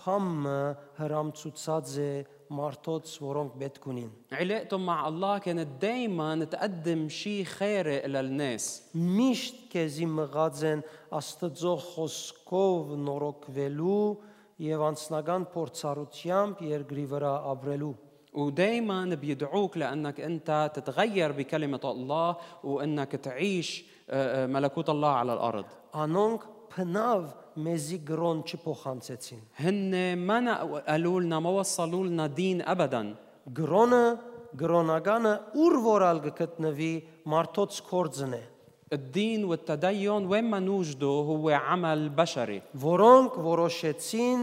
[0.01, 0.61] փամը
[0.99, 2.11] հрамցուցած է
[2.56, 10.06] մարդոց որոնք պետք ունին علاقتهم مع الله كانت دائما تقدم شيء خارق للناس միշտ քեզի
[10.06, 10.82] մղած են
[11.18, 14.16] Աստծո խոսքով նորոգվելու
[14.66, 17.94] եւ անձնական փորձառությամբ երկրի վրա ապրելու
[18.36, 25.64] ودائما بيدعوك لانك انت تتغير بكلمه الله وانك تعيش آه، آه، ملكوت الله على الارض
[25.96, 26.42] անոնք
[26.72, 27.22] փնավ
[27.66, 33.02] մեզի գրոն չփոխանցեցին هن ما نا- قالوا لنا ما وصلوا لنا دين ابدا
[33.58, 34.04] գրոնը
[34.60, 35.32] գրոնականը
[35.64, 36.92] ուր որալ գտնվի
[37.32, 38.42] մարդոց կորձն է
[38.92, 44.40] الدين والتدين وين ما نوجده هو عمل بشري որոնք որոշեցին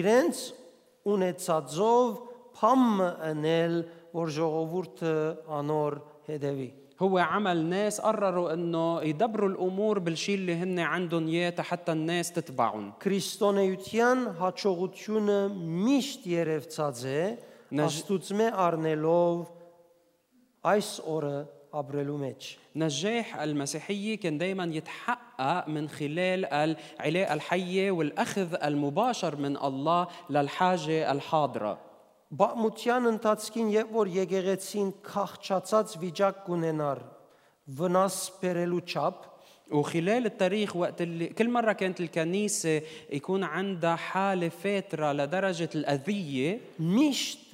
[0.00, 0.36] իրենց
[1.12, 2.16] ունեցածով
[2.58, 3.74] փամը անել
[4.16, 5.12] որ ժողովուրդը
[5.58, 6.68] անոր հետևի
[7.02, 12.92] هو عمل ناس قرروا انه يدبروا الامور بالشيء اللي هن عندهم اياه حتى الناس تتبعهم
[13.04, 15.38] քրիստոնեության հաջողությունը
[15.86, 17.20] միշտ երևցած է
[17.76, 19.36] Նժ- աստուծմե առնելով
[20.72, 21.36] այս օրը
[21.80, 22.42] ապրելու մեջ
[22.76, 31.78] نجاح المسيحية كان دائما يتحقق من خلال العلاقة الحية والأخذ المباشر من الله للحاجة الحاضرة
[32.36, 37.02] բամության ընթացքին երբ որ եկեղեցին քաղճացած վիճակ կունենար
[37.78, 39.32] վնաս բերելու չափ
[39.70, 42.82] وخلال التاريخ وقت اللي كل مرة كانت الكنيسة
[43.12, 47.49] يكون عندها حالة فاترة لدرجة الأذية միշտ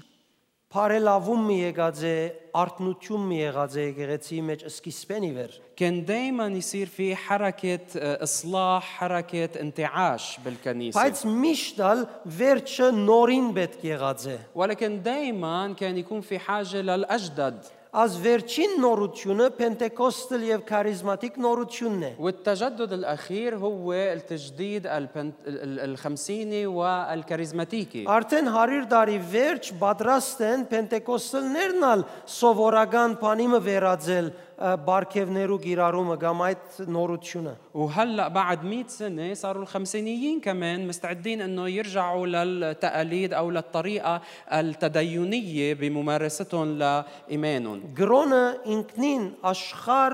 [0.72, 2.16] բարելավում մի եղած է
[2.56, 8.22] արտնություն մի եղած է եկեղեցի մեջ սկիզբեն ի վեր كان دايما يصير في حركة آه،
[8.22, 12.04] إصلاح حركة انتعاش بالكنيسة բայց միշտ ալ
[12.38, 20.43] վերջը նորին պետք եղած է ولكن دايما كان يكون في حاجة للأجدد أزفيرتشين نورتشونا بنتكوستل
[20.43, 25.33] يف كاريزماتيك نورتشونا والتجدد الأخير هو التجديد البنت...
[25.47, 35.56] الخمسيني والكاريزماتيكي أرتن هارير داري فيرتش بادراستن بنتكوستل نيرنال سوفوراغان بانيم فيرادزل վերածել ը, բարգևներու
[35.64, 36.64] գիրառումը կամ այդ
[36.96, 44.20] նորությունը։ وهلا بعد 100 سنة صاروا الخمسينيين كمان مستعدين انه يرجعوا للتقاليد او للطريقة
[44.52, 50.12] التدينية بممارستهم لإيمانهم Գրոնը ինքնին աշխար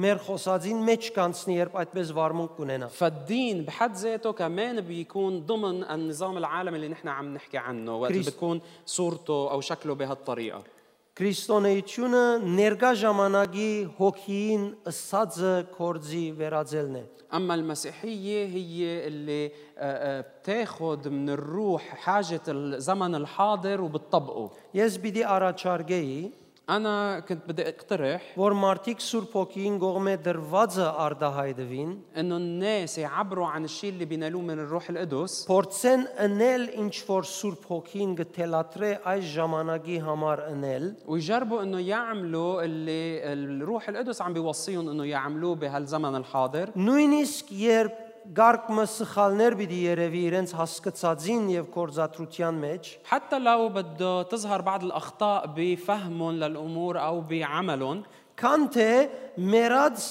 [0.00, 6.38] մեր խոսածին մեջ կանցնի, երբ այդպես վարմունք կունենա։ فالدين بحد ذاته كمان بيكون ضمن النظام
[6.38, 10.62] العالمي اللي نحن عم نحكي عنه وقت اللي كريست- بتكون صورته او شكله بهالطريقة
[11.20, 12.24] Քրիստոնեությունը
[12.58, 21.30] ներկա ժամանակի հոգին ըսածը կորձի վերածելն է։ اما المسيحيه هي اللي آه، آه، بتاخد من
[21.30, 26.32] الروح حاجه الزمن الحاضر وبتطبقه Ես պիտի առաջարկեի,
[26.70, 33.64] انا كنت بدي اقترح որ մարդիկ Սուրբ Հոգին կողմե դրվածը արդահայտվին, انه الناس يعبروا عن
[33.64, 39.98] الشيء اللي بينالوه من الروح القدس փորձեն ընել ինչ որ Սուրբ Հոգին գտելատրե այս ժամանակի
[40.06, 47.50] համար ընել, ويجربوا انه يعملوا اللي الروح القدس عم بيوصيهم انه يعملوه بهالزمن الحاضر նույնիսկ
[47.50, 48.03] երբ
[48.36, 55.46] գարկմը սխալներ պիտի երևի իրենց հասկացածին եւ կորզատրության մեջ, حتى لو بده تظهر بعض الاخطاء
[55.56, 58.04] بفهمهم للامور او بعملهم
[58.40, 58.90] քան թե
[59.52, 60.04] մերած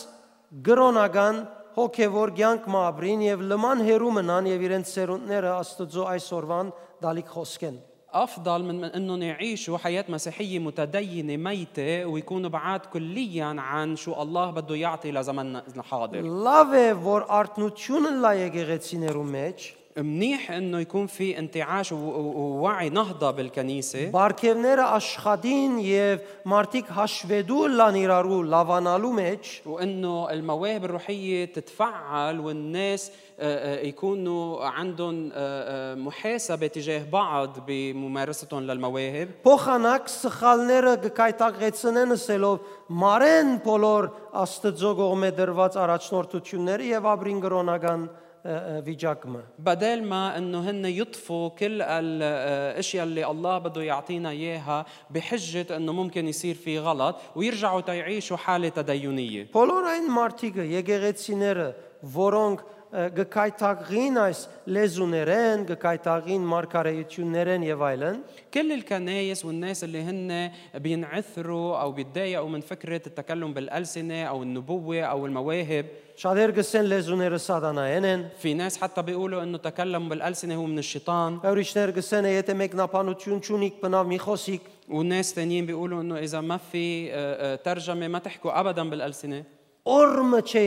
[0.66, 1.40] գրոնական
[1.78, 6.74] հոգևոր կյանք մաբրին եւ լման հերու մնան եւ իրենց սերունդները Աստծո այսօրվան
[7.06, 7.78] դալիք խոսքեն։
[8.14, 14.52] افضل من من انهم يعيشوا حياه مسيحيه متدينه ميته ويكونوا بعاد كليا عن شو الله
[14.52, 19.68] بده يعطي لزمننا الحاضر Լավ է, որ արտնությունը լա եկեղեցիներու մեջ
[19.98, 27.64] منيح انه يكون في انتعاش و- و- ووعي نهضه بالكنيسه Բարգևները աշխատին եւ մարդիկ հաշվեդու
[27.80, 35.96] լան իրարու լավանալու մեջ وانه المواهب الروحيه تتفعل والناس آه، آه، يكونوا عندهم آه، آه،
[35.96, 42.58] محاسبه تجاه بعض بممارستهم للمواهب փոխանակ սխալները գկայտակեցնեն ասելով
[43.04, 44.10] մարեն բոլոր
[44.44, 48.10] Աստծո կողմե դրված առաջնորդությունները եւ ապրին գրոնական
[48.45, 55.77] في جاكما بدل ما إنه هن يطفوا كل الأشياء اللي الله بده يعطينا إياها بحجة
[55.77, 59.49] إنه ممكن يصير في غلط ويرجعوا تيعيشوا حالة تدينية.
[59.55, 61.73] բոլոր այն مارتيغا يجيغيتسينيرا
[62.15, 62.61] فورونغ
[62.94, 64.40] որոնք ը, գկայտակղին այս
[64.74, 68.22] լեզուներեն, գկայտակին մարգարեություններեն եւ այլն,
[68.54, 75.26] كل الكنايس والناس اللي هن بينعثروا او بيتضايقوا من فكره التكلم بالالسنه او النبوه او
[75.26, 75.86] المواهب
[76.20, 81.40] շատեր գսեն լեզուները սատանայեն են, في ناس حتى بيقولوا انه تكلم بالالسنه هو من الشيطان
[81.44, 86.58] ուրիշներ գսեն է եթե մեկնաբանություն չունիք, բնավ մի խոսիկ, والناس تانيين بيقولوا انه اذا ما
[86.58, 89.44] في آه، آه، ترجمه ما تحكوا ابدا بالالسنه
[89.86, 90.66] օրը չի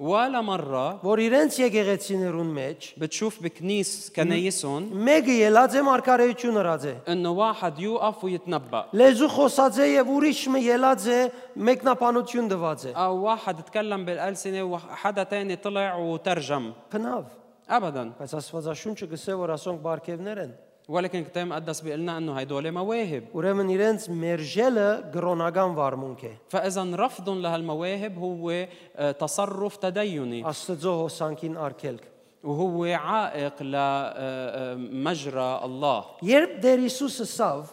[0.00, 6.94] ولا مره որ իրենց եկեղեցիներուն մեջ بتشوف بكنيس كنايسهم մեկը ելած է մարգարեություն հրած է։
[7.08, 11.20] انه واحد يوقف ويتنبأ Լեզու խոսած է եւ ուրիշը ելած է
[11.56, 17.24] մեկնաբանություն տված է։ او واحد تكلم بالالسنه وحدا تاني طلع وترجم Բնավ,
[17.68, 20.52] ابدا բայց Աստվածաշունչը գսե որ ասոնք բարգևներ են։
[20.90, 26.84] ولكن الكتاب المقدس بيقول لنا انه هدول مواهب Ուրեմն իրենց մերժելը գրոնական վարմունք է։ فاذا
[26.94, 28.50] رفضهم لهالمواهب هو
[28.96, 32.04] آه، تصرف تديني Աստծո հոսանքին արկելք։
[32.44, 37.64] وهو عائق لمجرى الله Երբ Տեր Հիսուսը սավ,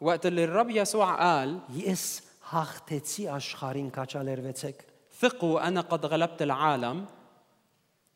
[0.00, 4.76] وقت اللي الرب يسوع قال ես հաղթեցի աշխարհին կաչալերվեցեք։
[5.20, 7.06] ثقوا انا قد غلبت العالم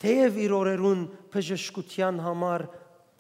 [0.01, 2.65] Թեև իր օրերուն բժշկության համար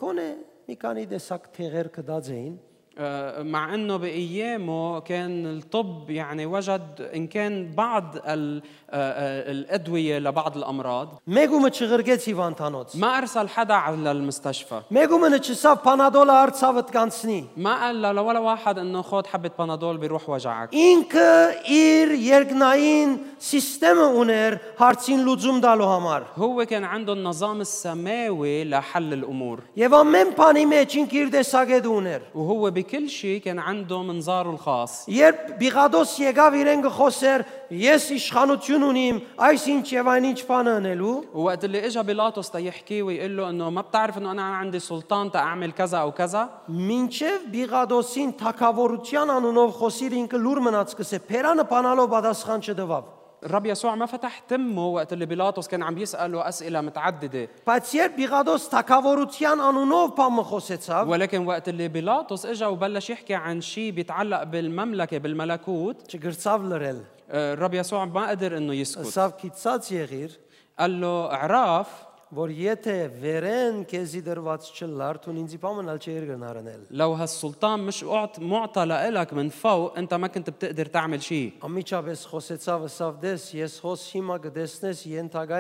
[0.01, 2.55] կոնե մի քանի տեսակ թեղեր կդած էին,
[2.99, 10.18] آه، مع انه بايامه كان الطب يعني وجد ان كان بعض ال- آه، آه، الادويه
[10.18, 17.41] لبعض الامراض Մեգումը չղրգեց հիվանդանոց։ ما ارسل حدا على المستشفى Մեգումը չսավ Պանադոլը արցավդ կանցնի։
[17.57, 21.33] ما قال له ولا واحد انه خذ حبه بنادول بيروح وجعك Ինքը
[21.66, 29.59] իր երկնային համակարգը ուներ հարցին լուծում տալու համար։ هو كان عنده النظام السماوي لحل الامور
[29.77, 35.09] Եվ ամեն բանի մեջ ինքը իր տեսակետ ուներ։ وهو بكل شيء كان عنده منظاره الخاص
[35.09, 41.16] Երբ Բիղադոս եկավ իրեն գխոսեր, ես իշխանություն ունիմ, այս ինչ եւ այն ինչ բանը անելու,
[41.35, 45.72] ووقت اللي اجى بيلاطس تيحكيه ويقول له انه ما بتعرف انه انا عندي سلطان تاعمل
[45.72, 52.61] كذا او كذا մինչև Բիղադոսին թակավորության անունով խոսիր ինքը լուր մնաց կսե, Փերանը բանալով պատասխան
[52.66, 53.05] չդվավ։
[53.43, 58.16] الرب يسوع ما فتح تمه وقت اللي بيلاطس كان عم يساله اسئله متعدده Բայց երբ
[58.18, 64.43] Բիղադոս թակավորության անունով բամը խոսեցավ, ولكن وقت اللي بيلاطس اجى وبلش يحكي عن شيء بيتعلق
[64.43, 70.31] بالمملكه بالملكوت չգրծավ լրել։ آه، الرب يسوع ما قدر انه يسكت Սավ քիծած եղիր,
[70.79, 71.87] قال له اعراف
[72.35, 78.39] որ եթե վերեն քեզի դրված չլար, թուն ինձի բամնալ չէր գնարնել։ لو هالسلطان مش أعط-
[78.39, 83.81] معطى لإلك من فوق انت ما كنت بتقدر تعمل شيء Ամիջապես խոսեցավ ըսավ դես, ես
[83.85, 85.59] հոս հիմա կդեսնես ենթագա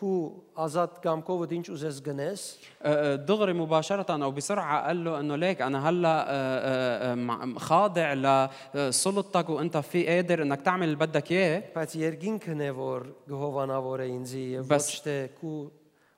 [0.00, 5.36] كو آزاد جامكوفو دينش وزيز جناس أه، أه، دغري مباشرة أو بسرعة قال له إنه
[5.36, 8.14] ليك أنا هلا أه، خاضع
[8.74, 11.62] لسلطتك وأنت في قادر إنك تعمل اللي بدك إياه.
[11.76, 15.08] بس يرجين كنفور جهوفا نافور انزي بس.
[15.40, 15.70] كو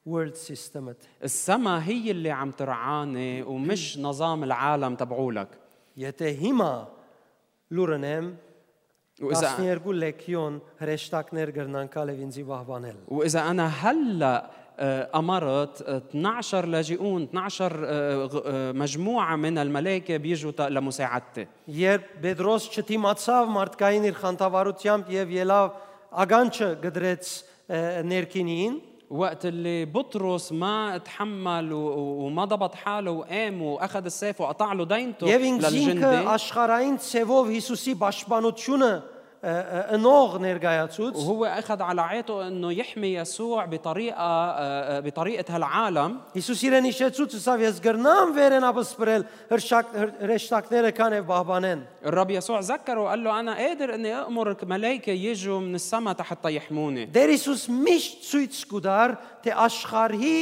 [0.07, 5.49] وورلد سيستمت السما هي اللي عم ترعاني ومش نظام العالم تبعولك.
[5.97, 6.89] يتهما
[7.71, 8.37] لورنام
[9.22, 17.24] 12 լեկիոն հրեշտակներ գրնանքալ եւ ինձի վահվանել։ وإذا أنا هلا آه، أمرت آه، 12 لاجئون
[17.32, 24.16] 12 آه، غ- آه، مجموعة من الملائكة بيجوا ت- لمساعدتي Երբ Պետրոս չդիմացավ մարդկային իր
[24.20, 25.70] խանդավառությամբ եւ ելավ
[26.12, 27.24] ագանչը գդրեց
[27.72, 28.76] ը, ներքինին,
[29.10, 34.86] وقت اللي بطرس ما تحمل و- و- وما ضبط حاله وقام واخذ السيف وقطع له
[34.86, 39.02] دينته Եվ ինքն ինքը للجندي աշխարհային ցևով Հիսուսի պաշտպանությունը
[39.46, 45.46] ը, ը, ընող ներկայացուց وهو اخذ على عاتقه انه يحمي يسوع بطريقه آه، آه، بطريقه
[45.56, 51.80] هالعالم Հիսուս իրեն իշեցուց ասավ ես գրնամ վերեն ապսպրել հրշակ հր- հրեշտակները կան եւ բահբանեն
[52.10, 57.08] الرب يسوع ذكره وقال له انا قادر اني امر ملائكه يجوا من السماء حتى يحموني
[57.14, 59.10] Դեր Հիսուս միշտ ցույց կուդար
[59.46, 60.40] թե աշխարհի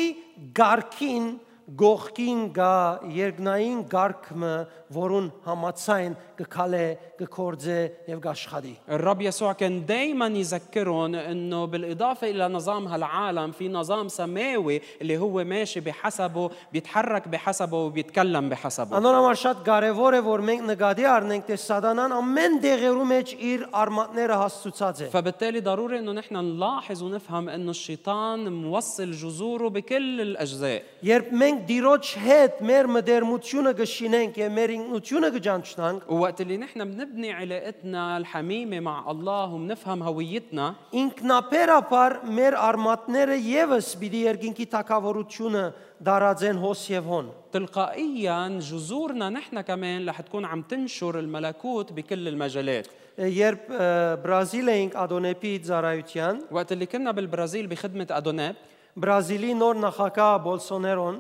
[0.60, 1.26] գարքին
[1.80, 2.74] գողքին գա
[3.16, 4.56] երկնային գարքը
[4.94, 6.86] որուն համացայն կքալե
[7.20, 7.80] կկործե
[8.10, 14.82] եւ կաշխատի الرب يسوع كان دائما يذكرهم انه بالاضافه الى نظام هالعالم في نظام سماوي
[15.02, 21.08] اللي هو ماشي بحسبه بيتحرك بحسبه وبيتكلم بحسبه Անոնամար շատ կարևոր է որ մենք նկատի
[21.10, 27.04] առնենք թե սատանան ամեն դեղերու մեջ իր արմատները հասցուցած է فبالتالي ضروري انه نحن نلاحظ
[27.04, 34.54] ونفهم انه الشيطان موصل جذوره بكل الاجزاء Երբ մենք դիրոջ հետ մեր մդերմությունը կշինենք եւ
[34.58, 34.77] մեր ինքնությունը կճանչնանք
[36.10, 44.22] ووقت اللي نحن بنبني علاقتنا الحميمه مع الله وبنفهم هويتنا ինքնաբերաբար մեր արմատները եւս պիտի
[44.30, 45.64] երկինքի թակավորությունը
[46.10, 52.88] դարածեն հոս եւ հոն تلقائيا جذورنا نحن كمان رح تكون عم تنشر الملكوت بكل المجالات
[53.14, 53.88] Երբ ը,
[54.24, 58.56] Բրազիլ էինք Ադոնեպի ծառայության, وقت اللي كنا بالبرازيل بخدمه ادوناب
[58.98, 61.16] Բրազիլի նոր նախագահ Բոլսոներոն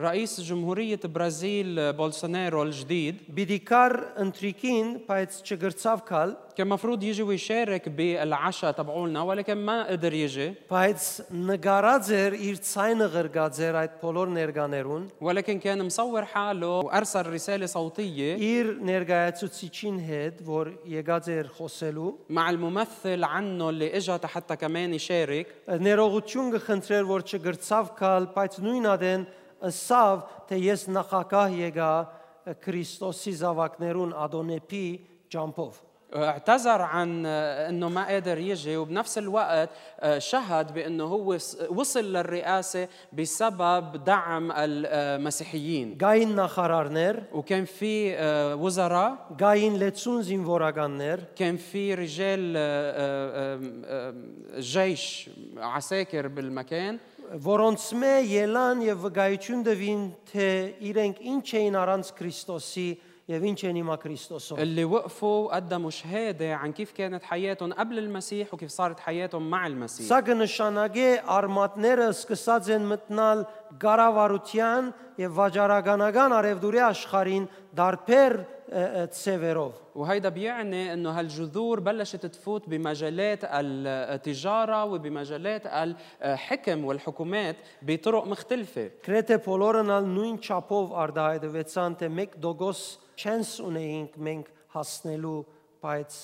[0.00, 3.16] رئيس جمهورية برازيل آه، بولسونارو الجديد.
[3.28, 6.02] بديكار انتريكين بايتس تشيغرتساف
[6.56, 10.54] كان مفروض يجي ويشارك بالعشاء تبعولنا ولكن ما قدر يجي.
[10.70, 11.22] بايتس
[12.34, 15.08] اير تساين غرغادزر ايت بولور نيرغانيرون.
[15.20, 18.34] ولكن كان مصور حاله وأرسل رسالة صوتية.
[18.34, 25.46] إير نيرغايتسو تسيتشين هيد فور يغادزر خوسلو مع الممثل عنه اللي إجا حتى كمان يشارك.
[25.68, 29.24] نيروغوتشونغ خنترير فور تشيغرتساف كال بايتس نوينادن
[29.59, 31.91] ադեն ըսավ, թե ես նախագահ եկա
[32.61, 34.87] Քրիստոսի զավակներուն Ադոնեպի
[35.33, 35.81] ջամփով։
[36.15, 39.69] اعتذر عن انه ما قادر يجي وبنفس الوقت
[40.17, 41.37] شهد بانه هو
[41.69, 48.15] وصل للرئاسه بسبب دعم المسيحيين Գային նախարարներ, وكان في
[48.55, 54.13] وزراء գային լեցուն զինվորականներ, كان في رجال آه، آه، آه،
[54.59, 56.99] جيش عساكر بالمكان
[57.45, 60.47] որոնց մե ելան եւ վկայություն տվին, թե
[60.91, 62.89] իրենք ինչ էին առանց Քրիստոսի
[63.25, 68.53] եւ ինչ են հիմա Քրիստոսով։ اللي وقفوا وقدموا شهاده عن كيف كانت حياتهم قبل المسيح
[68.53, 73.45] وكيف صارت حياتهم مع المسيح Սա կնշանակե արմատները սկսած են մտնալ
[73.81, 78.37] գարավարության եւ վաճառականական արևդուրի աշխարհին դարբեր
[78.69, 88.27] ը, ը, ցևերով։ وهيدا بيعني انه هالجذور بلشت تفوت بمجالات التجاره وبمجالات الحكم والحكومات بطرق
[88.27, 92.81] مختلفه Գրեթե բոլորն ալ նույն չափով արդահայտվեցան, թե մեկ դոգոս
[93.21, 95.39] չանս ունեինք մենք հասնելու,
[95.85, 96.17] բայց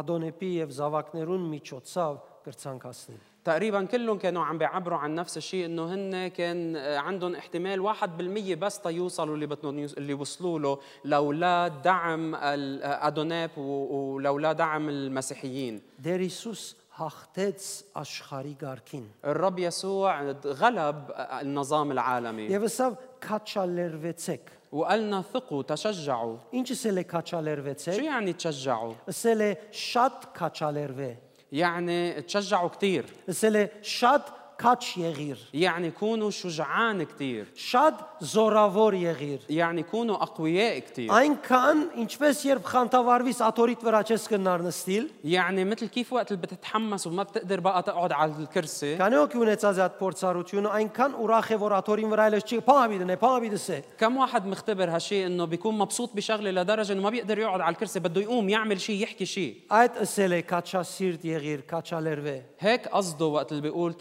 [0.00, 5.94] Ադոնեպի եւ զավակներուն միջոցով կրցանք հասնել։ تقريبا كلهم كانوا عم بيعبروا عن نفس الشيء انه
[5.94, 11.68] هن كان عندهم احتمال واحد بالمية بس تيوصلوا اللي بدهم يوص- اللي وصلوا له لولا
[11.68, 16.62] دعم الادوناب و- ولولا دعم المسيحيين Դեր Հիսուս
[17.00, 17.60] հաղթեց
[17.96, 21.10] աշխարհի ղարքին։ الرب يسوع غلب
[21.42, 22.94] النظام العالمي Եվ ասավ
[23.26, 31.10] քաչալերվեցեք։ وقالنا ثقوا تشجعوا Ինչս էլ է شو քաչալերվեցեք։ يعني تشجعوا Ասել է շատ քաչալերվե։
[31.51, 33.05] يعني تشجعوا كثير.
[33.29, 34.21] سيلي شات
[34.54, 41.78] շատ քաչ եղիր։ يعني كونوا شجعان كثير Շատ զորավոր եղիր։ يعني كونوا اقوياء كثير Այնքան
[41.96, 47.22] ինչպես երբ խանթավարվիս աթորիտ վրա չես կնար նստիլ, يعني مثل كيف وقت اللي بتتحمس وما
[47.22, 52.12] بتقدر بقى تقعد على الكرسي քանի օքի ունեցած այդ փորձառությունը այնքան ուրախ է որ աթորին
[52.12, 56.50] վրա էլ չի փամի դնե, փամի դսե։ كم واحد مختبر هالشيء انه بيكون مبسوط بشغله
[56.50, 60.32] لدرجه انه ما بيقدر يقعد على الكرسي بده يقوم يعمل شيء يحكي شيء Այդ ասել
[60.36, 63.92] է քաչասիրտ եղիր, քաչալերվե։ هيك قصده وقت اللي بيقول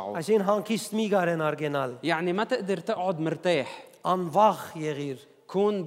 [0.00, 3.84] تبعه عشان هان كيش ميغارن ارجنال يعني ما تقدر تقعد مرتاح.
[4.06, 5.18] ان واخ يغير.
[5.46, 5.84] كون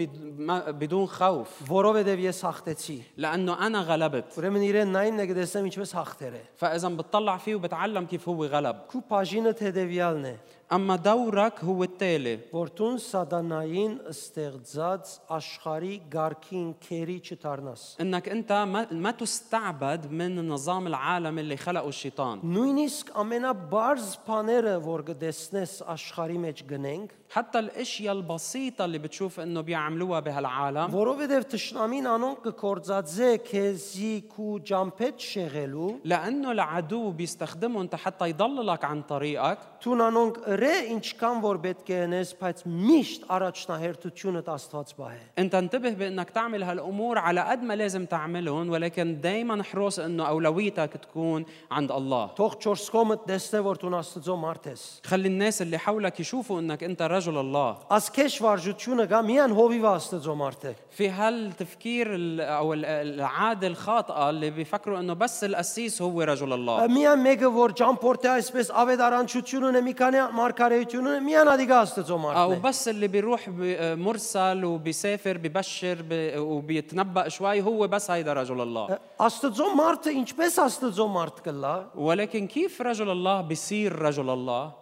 [0.68, 1.72] بدون خوف.
[1.72, 4.38] ورو بدي ساختتشي لأنه أنا غلبت.
[4.38, 8.76] ورمن يرن نايم نقدر سميش بس هاختره فإذا بتطلع فيه وبتعلم كيف هو غلب.
[8.92, 10.38] كو باجينة هدفيالنا
[10.73, 19.11] اما دورك هو التالي որտուն սատանային ստեղծած աշխարի ղարքին քերի չդառնաս։ انك انت ما, ما
[19.11, 27.09] تستعبد من النظام العالمي اللي خلقه الشيطان Նույնիսկ ամենաբարձ բաները, որ կտեսնես աշխարի մեջ գնենք,
[27.31, 35.27] حتى الاشياء البسيطه اللي بتشوف انه بيعملوها بهالعالم որովհետև ճշնամին անոնք կկործածե քեզի քու ջամփետ
[35.33, 41.99] շեղելու, لانه العدو بيستخدمهم حتى يضللك عن طريقك Տուն անոնք ըրե ինչքան որ պետք է
[42.07, 47.75] անես, բայց միշտ առաջնահերթությունը Աստված բահ է։ انت انتبه بانك تعمل هالامور على قد ما
[47.77, 53.77] لازم تعملهم ولكن دائما حرص انه اولويتك تكون عند الله Թող 4 կողմը տեսնե որ
[53.83, 59.07] դու Աստծո մարդ ես։ خلي الناس اللي حولك يشوفوا انك انت رجل الله Ասքեշ վարժությունը
[59.09, 64.99] գա միան հովիվ Աստծո մարդ է։ في هالتفكير ال- او ال- العاده الخاطئه اللي بيفكروا
[65.01, 70.19] انه بس القسيس هو رجل الله Միան մեկը որ ջամփորտե այսպես ավետարանչություն ունե, մի քանի
[70.43, 75.97] մարգարեություն ունե, միան ադիգա Աստծո او մարդն է։ بس اللي بيروح ب- مرسل وبيسافر ببشر
[76.09, 82.47] ب- وبيتنبأ شوي هو بس هيدا رجل الله Աստծո մարդը ինչպես Աստծո մարդ կլա, ولكن
[82.47, 84.73] كيف رجل الله بيصير رجل الله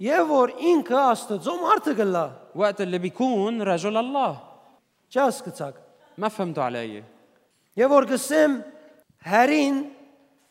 [0.00, 2.26] եւ որ ինքը Աստծո մարդը կլա։
[2.56, 4.40] وقت اللي بيكون رجل الله
[5.12, 5.74] Չհասկացաք։
[6.18, 7.02] ما فهمتوا علي
[7.76, 8.62] Եվ որ գսեմ
[9.26, 9.76] հերին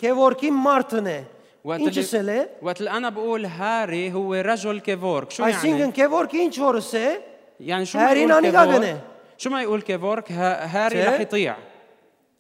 [0.02, 1.20] քեվորքի մարդն է։
[1.65, 5.81] وقت اللي سلي وقت اللي أنا بقول هاري هو رجل كيفورك شو يعني؟ اي سينك
[5.81, 7.19] ان كيفورك انش ورسي
[7.61, 8.97] يعني شو هاري ناني غاغني
[9.39, 11.57] شو ما يقول كيفورك هاري رح يطيع.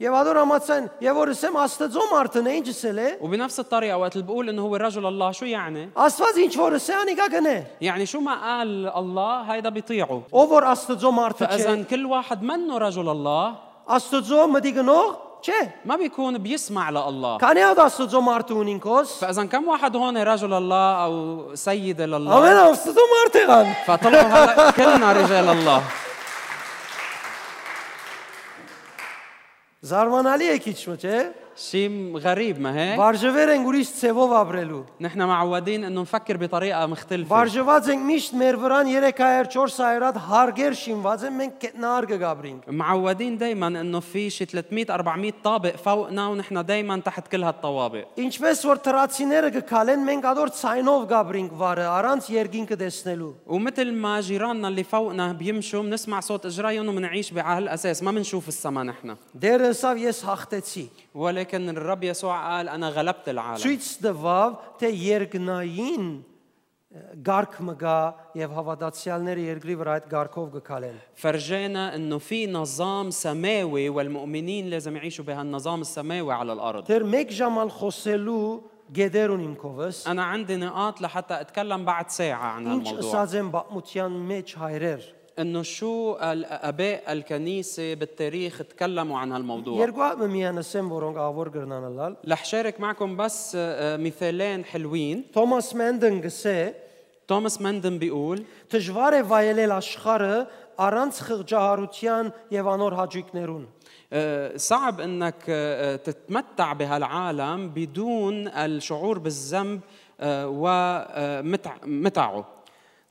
[0.01, 4.49] يا بعدين ما تسن يا ورسم استزوم مارتن انش سلي وبنفس الطريقة وقت اللي بقول
[4.49, 9.41] إنه هو رجل الله شو يعني؟ اسفاز انش ورساني غاغني يعني شو ما قال الله
[9.41, 10.23] هيدا بيطيعه.
[10.35, 13.55] اوفر استزوم مارتن فإذا كل واحد منه رجل الله.
[13.89, 19.97] استزوم ما ديغنوغ چه؟ ما بيكون بيسمع لله كاني هذا سوزو مارتونينكوس فإذا كم واحد
[19.97, 25.83] هون رجل الله أو سيد لله؟ امين سوزو مارتيغان فطلعوا هلا كلنا رجال الله.
[29.83, 36.02] زارمان عليه كيتشمته شيء غريب ما هيك Վարժվեր են ուրիշ ցևով ապրելու։ نحن معودين انه
[36.02, 41.54] نفكر بطريقه مختلفه Վարժված ենք միշտ մեր վրան 300 400 հատ հարգեր շինված են, մենք
[41.64, 47.44] կետնար կգաբրինք։ معودين دائما انه في شي 300 400 طابق فوقنا ونحن دائما تحت كل
[47.44, 54.22] هالطوابق Ինչպես որ տրացիները կքալեն, մենք ադոր ցայնով գաբրինք վարը, առանց երգինքը տեսնելու։ ومثل ما
[54.22, 59.62] جيراننا اللي فوقنا بيمشوا بنسمع صوت اجريهم وبنعيش على هالاساس ما بنشوف السما نحن Դեր
[59.72, 66.08] ասավ ես հաղթեցի։ ولكن الرب يسوع قال انا غلبت العالم Ցույց տվավ, թե երկնային
[67.28, 67.96] գարք մգա
[68.40, 75.26] եւ հավատացյալները երկրի վրա այդ գարքով կքալեն։ فرجانا انه في نظام سماوي والمؤمنين لازم يعيشوا
[75.26, 78.62] بهالنظام السماوي على الارض Դեր մեկ ժամ ալ խոսելու
[78.96, 83.52] գեդեր ունիմ քովս։ انا عندي نقاط لحتى اتكلم بعد ساعه عن Ինչ هالموضوع ասած եմ
[83.52, 85.02] բացմության մեջ հայրեր։
[85.40, 92.16] انه شو ال- اباء الكنيسه بالتاريخ تكلموا عن هالموضوع Երկու հատ միանասեմ, որոնք ավոր գրնանալալ։
[92.30, 96.58] رح شارك معكم بس آه، مثالين حلوين Թոմաս Մենդեն գսե,
[97.28, 100.36] توماس مندن بيقول դժվար է վայելել աշխարհը
[100.86, 103.64] առանց խղճահարության եւ անոր հաճույքներուն։
[104.14, 109.80] آه، صعب انك آه، تتمتع بهالعالم بدون الشعور بالذنب
[111.44, 112.46] ومتعه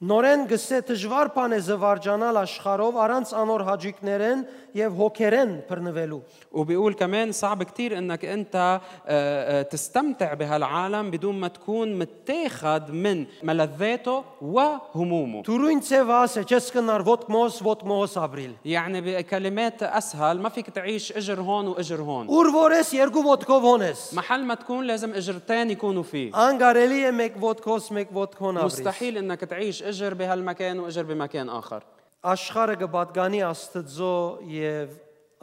[0.04, 4.40] Նորեն գսե դժվար բան է զվարճանալ աշխարհով առանց անոր հաճույքներեն
[4.74, 6.22] եւ հոգերեն բռնվելու։
[6.52, 13.26] وبيقول كمان صعب كتير انك انت آه، آه، تستمتع بهالعالم بدون ما تكون متاخد من
[13.42, 20.40] ملذاته وهمومه Դուրույն ցևաս է, չես կնար ոտ մոս, ոտ մոս ապրիլ։ يعني بكلمات اسهل
[20.40, 24.84] ما فيك تعيش اجر هون واجر هون Ուր որես երկու ոտքով հոնես։ محل ما تكون
[24.84, 30.14] لازم اجرتين يكونوا فيه Անգարելի է մեկ ոտքոս, մեկ ոտքոն ապրիլ։ مستحيل انك تعيش اجر
[30.14, 31.82] بهالمكان واجر بمكان اخر
[32.24, 34.14] Աշխարհը կպատկանի Աստծո
[34.48, 34.92] եւ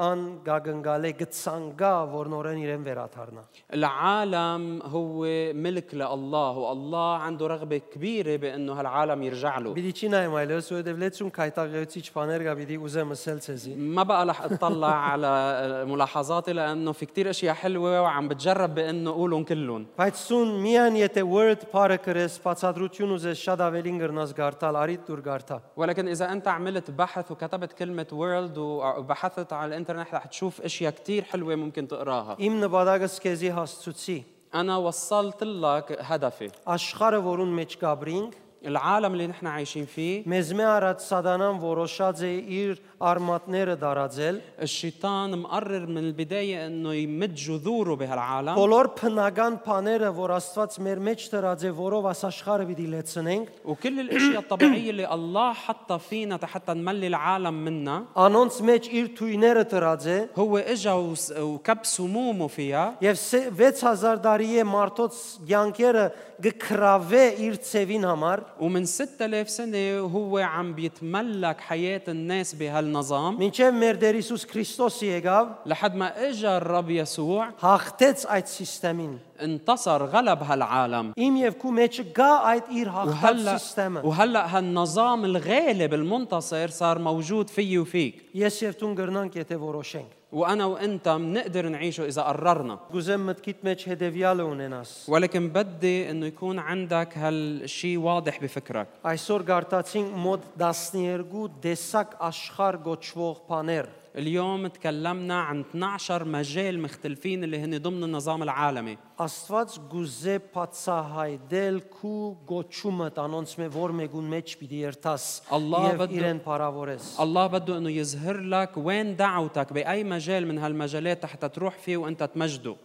[0.01, 3.41] ան գագնգալե գցանգա, որ նորեն իրեն վերաթարնա։
[3.73, 10.37] العالم هو ملك لله والله عنده رغبة كبيرة بأنه هالعالم يرجع له Բիդի չի նայում
[10.41, 15.85] այլևս, որովհետև լեցուն քայտաղեցիչ բաներ կա, բիդի ուզեմ ասել ցեզի։ ما بقى رح اطلع على
[15.85, 21.21] ملاحظاتي لانه في كتير اشياء حلوه وعم بتجرب بانه اقولهم كلهم Բայց սուն միան եթե
[21.27, 26.47] word parը կրես, բացատրություն ուզես շատ ավելին գրնաս գարտալ, արիդ դուր գարտա։ ولكن اذا انت
[26.47, 32.35] عملت بحث وكتبت كلمه وورلد وبحثت على الانترنت رح تشوف اشياء كتير حلوه ممكن تقراها
[32.39, 34.17] Իմ նպատակս քեզի հասցուցի։
[34.53, 38.33] انا وصلت لك هدفي Աշխարհը, որուն մեջ կաբրինք,
[38.65, 45.37] العالم اللي نحن عايشين فيه մեզ մե արած սադանան որոշած է իր արմատները դարածել, الشيطان
[45.39, 51.65] مقرر من البدايه انه يمد جذوره بهالعالم բոլոր փնական բաները, որ Աստված մեր մեջ դրած
[51.65, 57.07] է, որով աս աշխարհը պիտի լեցնենք, وكل الاشياء الطبيعيه اللي الله حطها فينا حتى نملي
[57.07, 63.15] العالم منها անոնց մեջ իր թույները դրած է, هو اجا وس- وكب سمومه فيها եւ
[63.17, 65.13] ս- 6000 տարի է մարդոց
[65.49, 66.11] յանքերը
[66.41, 73.99] գքրավե իր ցևին համար, ومن 6000 سنة وهو عم بيتملك حياة الناس بهالنظام մինչև մեր
[74.01, 81.11] Տեր Հիսուս Քրիստոսը եկավ, لحد ما اجا الرب يسوع հաղթեց այդ համակարգին։ انتصر غلب هالعالم
[81.17, 86.99] Իմ եւ քու մեջ գա այդ իր հաղթած وهلا համակարգը։ وهلا هالنظام الغالب المنتصر صار
[86.99, 92.77] موجود فيي وفيك Ես եւ դու գրնանք, եթե որոշենք։ وانا وانت بنقدر نعيشه اذا قررنا
[92.91, 100.15] Գուզեմ մտքիդ մեջ հետեւյալը ունենաս։ ولكن بدي انه يكون عندك هالشيء واضح بفكرك Այսօր գարտացինք
[100.25, 108.03] մոտ 12 դեսակ աշխարհ գոչվող բաներ։ اليوم تكلمنا عن 12 مجال مختلفين اللي هن ضمن
[108.03, 112.13] النظام العالمي Աստված գուզե բացահայտել քու
[112.49, 115.25] գոչումը տանոնց մե որ մեկուն մեջ պիտի երթաս
[115.57, 120.57] Allah եւ բդու- իրեն բարավորես։ الله بده انه يظهر لك وين دعوتك باي مجال من
[120.57, 122.75] هالمجالات حتى تروح فيه وانت تمجده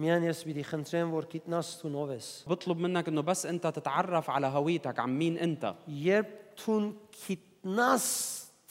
[0.00, 4.30] Միան ես պիտի խնդրեմ որ գիտնաս դու ով ես։ بطلب منك انه بس انت تتعرف
[4.30, 6.26] على هويتك عن مين انت Երբ
[6.66, 6.92] դու
[7.28, 8.06] գիտնաս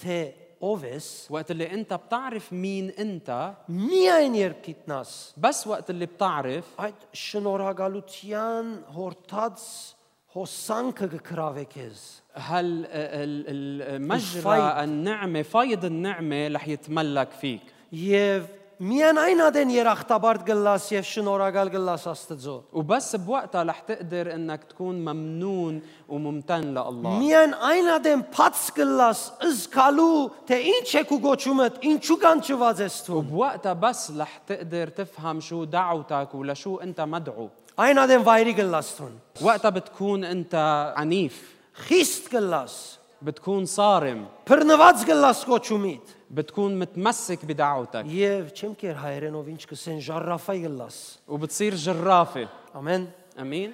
[0.01, 0.17] թե
[0.61, 5.07] ով ես, وقت اللي انت بتعرف مين انت միայն երբ գիտնաս,
[5.37, 8.65] بس وقت اللي بتعرف այդ շնորհակալության
[8.95, 9.59] հորթած
[10.35, 11.99] հոսանքը կգրավե քեզ։
[12.33, 14.83] هل ال- ال- مجرى الفيض.
[14.83, 17.61] النعمه فيض النعمه رح يتملك فيك
[17.93, 18.43] Եվ
[18.79, 24.95] միայն այն ադեն երախտաբարդ գլաս եւ շնորհակալ գլաս Աստծո։ وبس بوقتها رح تقدر انك تكون
[25.03, 32.19] ممنون وممتن لله Միայն այն ադեն փած գլաս զգալու թե ինչ է քու գոչումդ, ինչու
[32.23, 37.49] կանչված ես դու։ وبوقتها بس رح تقدر تفهم شو دعوتك ولشو انت مدعو
[37.79, 39.11] Այն ադեն վայրի գլաս դու։
[39.41, 40.55] وقتها بتكون انت
[40.95, 41.35] عنيف
[41.79, 42.73] Խիստ գլաս։
[43.23, 50.57] بتكون صارم Բռնված գլաս գոչումիդ։ بتكون متمسك بدعوتك Եվ չեմ կեր հայերենով ինչ կսեն ժառաֆայ
[50.65, 53.07] գլաս։ وبتصير جرافه Ամեն։
[53.39, 53.73] امين